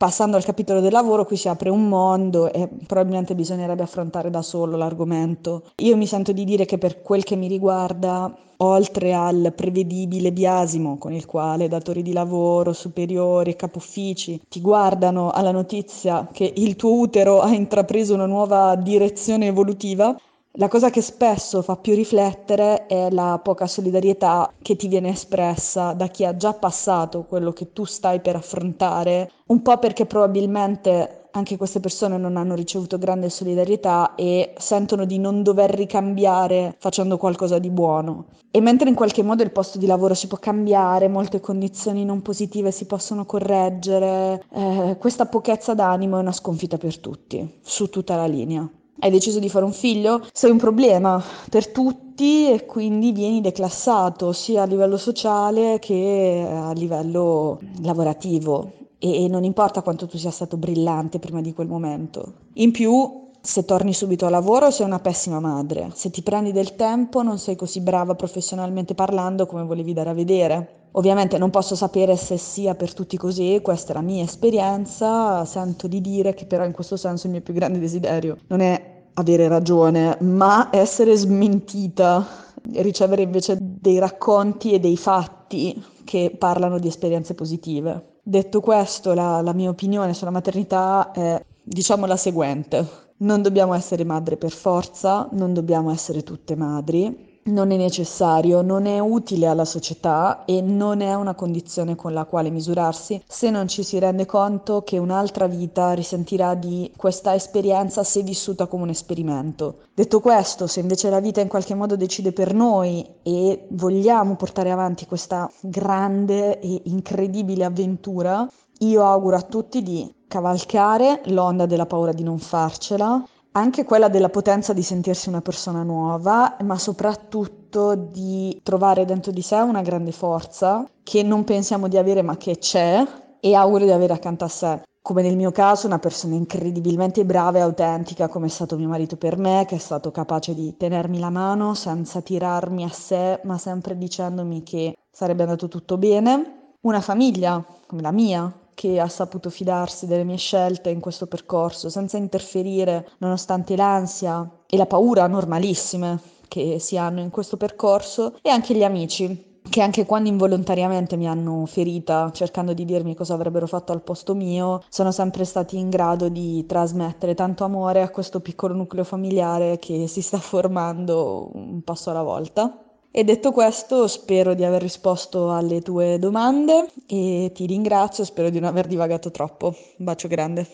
Passando 0.00 0.38
al 0.38 0.44
capitolo 0.44 0.80
del 0.80 0.92
lavoro, 0.92 1.26
qui 1.26 1.36
si 1.36 1.46
apre 1.46 1.68
un 1.68 1.86
mondo 1.86 2.50
e 2.50 2.70
probabilmente 2.86 3.34
bisognerebbe 3.34 3.82
affrontare 3.82 4.30
da 4.30 4.40
solo 4.40 4.78
l'argomento. 4.78 5.64
Io 5.82 5.94
mi 5.94 6.06
sento 6.06 6.32
di 6.32 6.44
dire 6.44 6.64
che 6.64 6.78
per 6.78 7.02
quel 7.02 7.22
che 7.22 7.36
mi 7.36 7.48
riguarda, 7.48 8.34
oltre 8.62 9.12
al 9.12 9.52
prevedibile 9.54 10.32
biasimo 10.32 10.96
con 10.96 11.12
il 11.12 11.26
quale 11.26 11.68
datori 11.68 12.00
di 12.00 12.14
lavoro, 12.14 12.72
superiori 12.72 13.50
e 13.50 13.56
capo 13.56 13.76
uffici 13.76 14.40
ti 14.48 14.62
guardano 14.62 15.32
alla 15.32 15.50
notizia 15.50 16.30
che 16.32 16.50
il 16.56 16.76
tuo 16.76 16.98
utero 16.98 17.40
ha 17.40 17.52
intrapreso 17.52 18.14
una 18.14 18.24
nuova 18.24 18.76
direzione 18.76 19.48
evolutiva, 19.48 20.16
la 20.54 20.66
cosa 20.66 20.90
che 20.90 21.00
spesso 21.00 21.62
fa 21.62 21.76
più 21.76 21.94
riflettere 21.94 22.86
è 22.86 23.08
la 23.10 23.38
poca 23.40 23.68
solidarietà 23.68 24.52
che 24.60 24.74
ti 24.74 24.88
viene 24.88 25.10
espressa 25.10 25.92
da 25.92 26.08
chi 26.08 26.24
ha 26.24 26.36
già 26.36 26.54
passato 26.54 27.24
quello 27.24 27.52
che 27.52 27.72
tu 27.72 27.84
stai 27.84 28.20
per 28.20 28.34
affrontare, 28.34 29.30
un 29.46 29.62
po' 29.62 29.78
perché 29.78 30.06
probabilmente 30.06 31.28
anche 31.30 31.56
queste 31.56 31.78
persone 31.78 32.18
non 32.18 32.36
hanno 32.36 32.56
ricevuto 32.56 32.98
grande 32.98 33.30
solidarietà 33.30 34.16
e 34.16 34.52
sentono 34.58 35.04
di 35.04 35.20
non 35.20 35.44
dover 35.44 35.70
ricambiare 35.70 36.74
facendo 36.80 37.16
qualcosa 37.16 37.60
di 37.60 37.70
buono. 37.70 38.26
E 38.50 38.60
mentre 38.60 38.88
in 38.88 38.96
qualche 38.96 39.22
modo 39.22 39.44
il 39.44 39.52
posto 39.52 39.78
di 39.78 39.86
lavoro 39.86 40.14
si 40.14 40.26
può 40.26 40.38
cambiare, 40.38 41.06
molte 41.06 41.38
condizioni 41.38 42.04
non 42.04 42.22
positive 42.22 42.72
si 42.72 42.86
possono 42.86 43.24
correggere, 43.24 44.42
eh, 44.52 44.96
questa 44.98 45.26
pochezza 45.26 45.74
d'animo 45.74 46.16
è 46.16 46.20
una 46.20 46.32
sconfitta 46.32 46.76
per 46.76 46.98
tutti, 46.98 47.60
su 47.62 47.88
tutta 47.88 48.16
la 48.16 48.26
linea 48.26 48.68
hai 49.00 49.10
deciso 49.10 49.38
di 49.38 49.48
fare 49.48 49.64
un 49.64 49.72
figlio, 49.72 50.26
sei 50.32 50.50
un 50.50 50.58
problema 50.58 51.22
per 51.48 51.68
tutti 51.68 52.52
e 52.52 52.66
quindi 52.66 53.12
vieni 53.12 53.40
declassato 53.40 54.32
sia 54.32 54.62
a 54.62 54.66
livello 54.66 54.96
sociale 54.98 55.78
che 55.78 56.46
a 56.48 56.72
livello 56.72 57.58
lavorativo 57.82 58.72
e, 58.98 59.26
non 59.28 59.44
importa 59.44 59.80
quanto 59.80 60.06
tu 60.06 60.18
sia 60.18 60.30
stato 60.30 60.58
brillante 60.58 61.18
prima 61.18 61.40
di 61.40 61.54
quel 61.54 61.66
momento. 61.66 62.34
In 62.54 62.70
più, 62.70 63.29
se 63.42 63.64
torni 63.64 63.94
subito 63.94 64.26
a 64.26 64.30
lavoro 64.30 64.70
sei 64.70 64.86
una 64.86 64.98
pessima 64.98 65.40
madre, 65.40 65.90
se 65.94 66.10
ti 66.10 66.22
prendi 66.22 66.52
del 66.52 66.76
tempo 66.76 67.22
non 67.22 67.38
sei 67.38 67.56
così 67.56 67.80
brava 67.80 68.14
professionalmente 68.14 68.94
parlando 68.94 69.46
come 69.46 69.64
volevi 69.64 69.92
dare 69.92 70.10
a 70.10 70.14
vedere. 70.14 70.74
Ovviamente 70.92 71.38
non 71.38 71.50
posso 71.50 71.76
sapere 71.76 72.16
se 72.16 72.36
sia 72.36 72.74
per 72.74 72.92
tutti 72.92 73.16
così, 73.16 73.60
questa 73.62 73.92
è 73.92 73.94
la 73.94 74.02
mia 74.02 74.24
esperienza, 74.24 75.44
sento 75.44 75.86
di 75.86 76.00
dire 76.00 76.34
che 76.34 76.46
però 76.46 76.64
in 76.64 76.72
questo 76.72 76.96
senso 76.96 77.26
il 77.26 77.32
mio 77.32 77.42
più 77.42 77.54
grande 77.54 77.78
desiderio 77.78 78.36
non 78.48 78.60
è 78.60 79.02
avere 79.14 79.48
ragione, 79.48 80.16
ma 80.20 80.68
essere 80.72 81.16
smentita, 81.16 82.26
ricevere 82.74 83.22
invece 83.22 83.56
dei 83.60 83.98
racconti 83.98 84.72
e 84.72 84.80
dei 84.80 84.96
fatti 84.96 85.82
che 86.04 86.34
parlano 86.36 86.78
di 86.78 86.88
esperienze 86.88 87.34
positive. 87.34 88.18
Detto 88.22 88.60
questo, 88.60 89.14
la, 89.14 89.40
la 89.40 89.52
mia 89.52 89.70
opinione 89.70 90.12
sulla 90.12 90.30
maternità 90.30 91.12
è 91.12 91.42
diciamo 91.62 92.06
la 92.06 92.16
seguente. 92.16 93.08
Non 93.22 93.42
dobbiamo 93.42 93.74
essere 93.74 94.04
madre 94.04 94.38
per 94.38 94.50
forza, 94.50 95.28
non 95.32 95.52
dobbiamo 95.52 95.90
essere 95.90 96.22
tutte 96.22 96.56
madri, 96.56 97.42
non 97.44 97.70
è 97.70 97.76
necessario, 97.76 98.62
non 98.62 98.86
è 98.86 98.98
utile 98.98 99.46
alla 99.46 99.66
società 99.66 100.46
e 100.46 100.62
non 100.62 101.02
è 101.02 101.12
una 101.12 101.34
condizione 101.34 101.96
con 101.96 102.14
la 102.14 102.24
quale 102.24 102.48
misurarsi 102.48 103.22
se 103.26 103.50
non 103.50 103.68
ci 103.68 103.82
si 103.82 103.98
rende 103.98 104.24
conto 104.24 104.82
che 104.84 104.96
un'altra 104.96 105.46
vita 105.46 105.92
risentirà 105.92 106.54
di 106.54 106.90
questa 106.96 107.34
esperienza 107.34 108.04
se 108.04 108.22
vissuta 108.22 108.66
come 108.66 108.84
un 108.84 108.88
esperimento. 108.88 109.80
Detto 109.92 110.20
questo, 110.20 110.66
se 110.66 110.80
invece 110.80 111.10
la 111.10 111.20
vita 111.20 111.42
in 111.42 111.48
qualche 111.48 111.74
modo 111.74 111.96
decide 111.96 112.32
per 112.32 112.54
noi 112.54 113.06
e 113.22 113.66
vogliamo 113.68 114.36
portare 114.36 114.70
avanti 114.70 115.04
questa 115.04 115.50
grande 115.60 116.58
e 116.58 116.82
incredibile 116.84 117.64
avventura, 117.66 118.48
io 118.78 119.04
auguro 119.04 119.36
a 119.36 119.42
tutti 119.42 119.82
di 119.82 120.10
cavalcare 120.30 121.22
l'onda 121.24 121.66
della 121.66 121.86
paura 121.86 122.12
di 122.12 122.22
non 122.22 122.38
farcela 122.38 123.20
anche 123.52 123.82
quella 123.82 124.08
della 124.08 124.28
potenza 124.28 124.72
di 124.72 124.82
sentirsi 124.82 125.28
una 125.28 125.40
persona 125.40 125.82
nuova, 125.82 126.56
ma 126.62 126.78
soprattutto 126.78 127.96
di 127.96 128.60
trovare 128.62 129.04
dentro 129.04 129.32
di 129.32 129.42
sé 129.42 129.56
una 129.56 129.82
grande 129.82 130.12
forza 130.12 130.88
che 131.02 131.24
non 131.24 131.42
pensiamo 131.42 131.88
di 131.88 131.96
avere 131.96 132.22
ma 132.22 132.36
che 132.36 132.58
c'è 132.58 133.04
e 133.40 133.54
auguro 133.54 133.84
di 133.84 133.90
avere 133.90 134.12
accanto 134.12 134.44
a 134.44 134.48
sé. 134.48 134.82
Come 135.02 135.22
nel 135.22 135.34
mio 135.34 135.50
caso, 135.50 135.88
una 135.88 135.98
persona 135.98 136.36
incredibilmente 136.36 137.24
brava 137.24 137.58
e 137.58 137.62
autentica 137.62 138.28
come 138.28 138.46
è 138.46 138.50
stato 138.50 138.76
mio 138.76 138.86
marito 138.86 139.16
per 139.16 139.36
me, 139.36 139.64
che 139.66 139.76
è 139.76 139.78
stato 139.78 140.12
capace 140.12 140.54
di 140.54 140.76
tenermi 140.76 141.18
la 141.18 141.30
mano 141.30 141.74
senza 141.74 142.20
tirarmi 142.20 142.84
a 142.84 142.90
sé, 142.90 143.40
ma 143.44 143.58
sempre 143.58 143.98
dicendomi 143.98 144.62
che 144.62 144.96
sarebbe 145.10 145.42
andato 145.42 145.66
tutto 145.66 145.98
bene. 145.98 146.76
Una 146.82 147.00
famiglia 147.00 147.64
come 147.86 148.02
la 148.02 148.12
mia, 148.12 148.52
che 148.80 148.98
ha 148.98 149.08
saputo 149.08 149.50
fidarsi 149.50 150.06
delle 150.06 150.24
mie 150.24 150.38
scelte 150.38 150.88
in 150.88 151.00
questo 151.00 151.26
percorso, 151.26 151.90
senza 151.90 152.16
interferire, 152.16 153.10
nonostante 153.18 153.76
l'ansia 153.76 154.50
e 154.66 154.78
la 154.78 154.86
paura 154.86 155.26
normalissime 155.26 156.18
che 156.48 156.78
si 156.78 156.96
hanno 156.96 157.20
in 157.20 157.28
questo 157.28 157.58
percorso, 157.58 158.38
e 158.40 158.48
anche 158.48 158.74
gli 158.74 158.82
amici 158.82 159.60
che 159.68 159.82
anche 159.82 160.06
quando 160.06 160.30
involontariamente 160.30 161.18
mi 161.18 161.28
hanno 161.28 161.66
ferita, 161.66 162.30
cercando 162.32 162.72
di 162.72 162.86
dirmi 162.86 163.14
cosa 163.14 163.34
avrebbero 163.34 163.66
fatto 163.66 163.92
al 163.92 164.00
posto 164.00 164.34
mio, 164.34 164.82
sono 164.88 165.12
sempre 165.12 165.44
stati 165.44 165.76
in 165.76 165.90
grado 165.90 166.30
di 166.30 166.64
trasmettere 166.64 167.34
tanto 167.34 167.64
amore 167.64 168.00
a 168.00 168.08
questo 168.08 168.40
piccolo 168.40 168.72
nucleo 168.72 169.04
familiare 169.04 169.78
che 169.78 170.06
si 170.06 170.22
sta 170.22 170.38
formando 170.38 171.50
un 171.52 171.82
passo 171.82 172.08
alla 172.08 172.22
volta. 172.22 172.79
E 173.12 173.24
detto 173.24 173.50
questo, 173.50 174.06
spero 174.06 174.54
di 174.54 174.64
aver 174.64 174.80
risposto 174.80 175.50
alle 175.50 175.82
tue 175.82 176.18
domande 176.18 176.86
e 177.08 177.50
ti 177.52 177.66
ringrazio, 177.66 178.24
spero 178.24 178.50
di 178.50 178.60
non 178.60 178.68
aver 178.68 178.86
divagato 178.86 179.30
troppo. 179.32 179.74
Un 179.98 180.04
bacio 180.04 180.28
grande. 180.28 180.66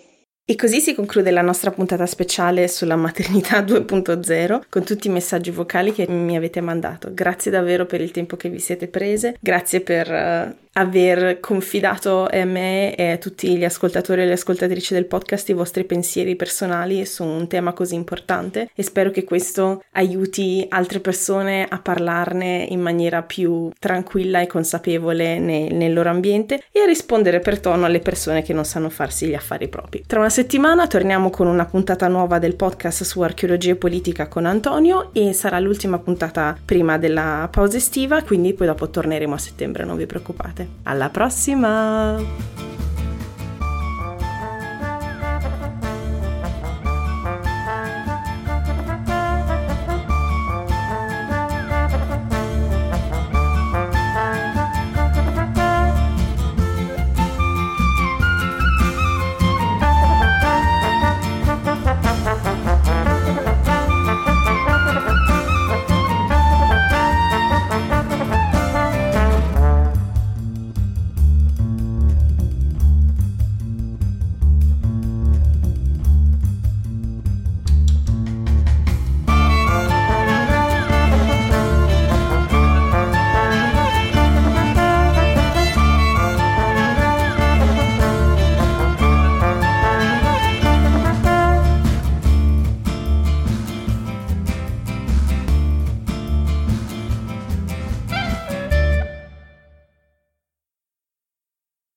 E 0.48 0.54
così 0.54 0.80
si 0.80 0.94
conclude 0.94 1.32
la 1.32 1.40
nostra 1.40 1.72
puntata 1.72 2.06
speciale 2.06 2.68
sulla 2.68 2.94
maternità 2.94 3.60
2.0 3.66 4.60
con 4.68 4.84
tutti 4.84 5.08
i 5.08 5.10
messaggi 5.10 5.50
vocali 5.50 5.92
che 5.92 6.06
mi 6.08 6.36
avete 6.36 6.60
mandato. 6.60 7.12
Grazie 7.12 7.50
davvero 7.50 7.84
per 7.84 8.00
il 8.00 8.12
tempo 8.12 8.36
che 8.36 8.48
vi 8.48 8.60
siete 8.60 8.86
prese, 8.86 9.36
grazie 9.40 9.80
per 9.80 10.08
uh, 10.08 10.65
aver 10.76 11.40
confidato 11.40 12.28
a 12.30 12.44
me 12.44 12.94
e 12.94 13.12
a 13.12 13.16
tutti 13.16 13.56
gli 13.56 13.64
ascoltatori 13.64 14.22
e 14.22 14.26
le 14.26 14.32
ascoltatrici 14.32 14.94
del 14.94 15.06
podcast 15.06 15.48
i 15.48 15.54
vostri 15.54 15.84
pensieri 15.84 16.36
personali 16.36 17.04
su 17.06 17.24
un 17.24 17.46
tema 17.48 17.72
così 17.72 17.94
importante 17.94 18.70
e 18.74 18.82
spero 18.82 19.10
che 19.10 19.24
questo 19.24 19.82
aiuti 19.92 20.66
altre 20.68 21.00
persone 21.00 21.66
a 21.68 21.78
parlarne 21.78 22.66
in 22.68 22.80
maniera 22.80 23.22
più 23.22 23.70
tranquilla 23.78 24.40
e 24.40 24.46
consapevole 24.46 25.38
nel, 25.38 25.72
nel 25.74 25.92
loro 25.92 26.10
ambiente 26.10 26.62
e 26.70 26.80
a 26.80 26.86
rispondere 26.86 27.40
per 27.40 27.58
tono 27.58 27.86
alle 27.86 28.00
persone 28.00 28.42
che 28.42 28.52
non 28.52 28.64
sanno 28.64 28.90
farsi 28.90 29.26
gli 29.26 29.34
affari 29.34 29.68
propri. 29.68 30.04
Tra 30.06 30.18
una 30.18 30.30
settimana 30.30 30.86
torniamo 30.86 31.30
con 31.30 31.46
una 31.46 31.64
puntata 31.64 32.08
nuova 32.08 32.38
del 32.38 32.54
podcast 32.54 33.02
su 33.04 33.20
archeologia 33.22 33.72
e 33.72 33.76
politica 33.76 34.28
con 34.28 34.44
Antonio 34.44 35.10
e 35.14 35.32
sarà 35.32 35.58
l'ultima 35.58 35.98
puntata 35.98 36.56
prima 36.64 36.98
della 36.98 37.48
pausa 37.50 37.78
estiva, 37.78 38.22
quindi 38.22 38.52
poi 38.52 38.66
dopo 38.66 38.90
torneremo 38.90 39.34
a 39.34 39.38
settembre, 39.38 39.84
non 39.84 39.96
vi 39.96 40.06
preoccupate. 40.06 40.65
Alla 40.84 41.08
prossima! 41.10 42.16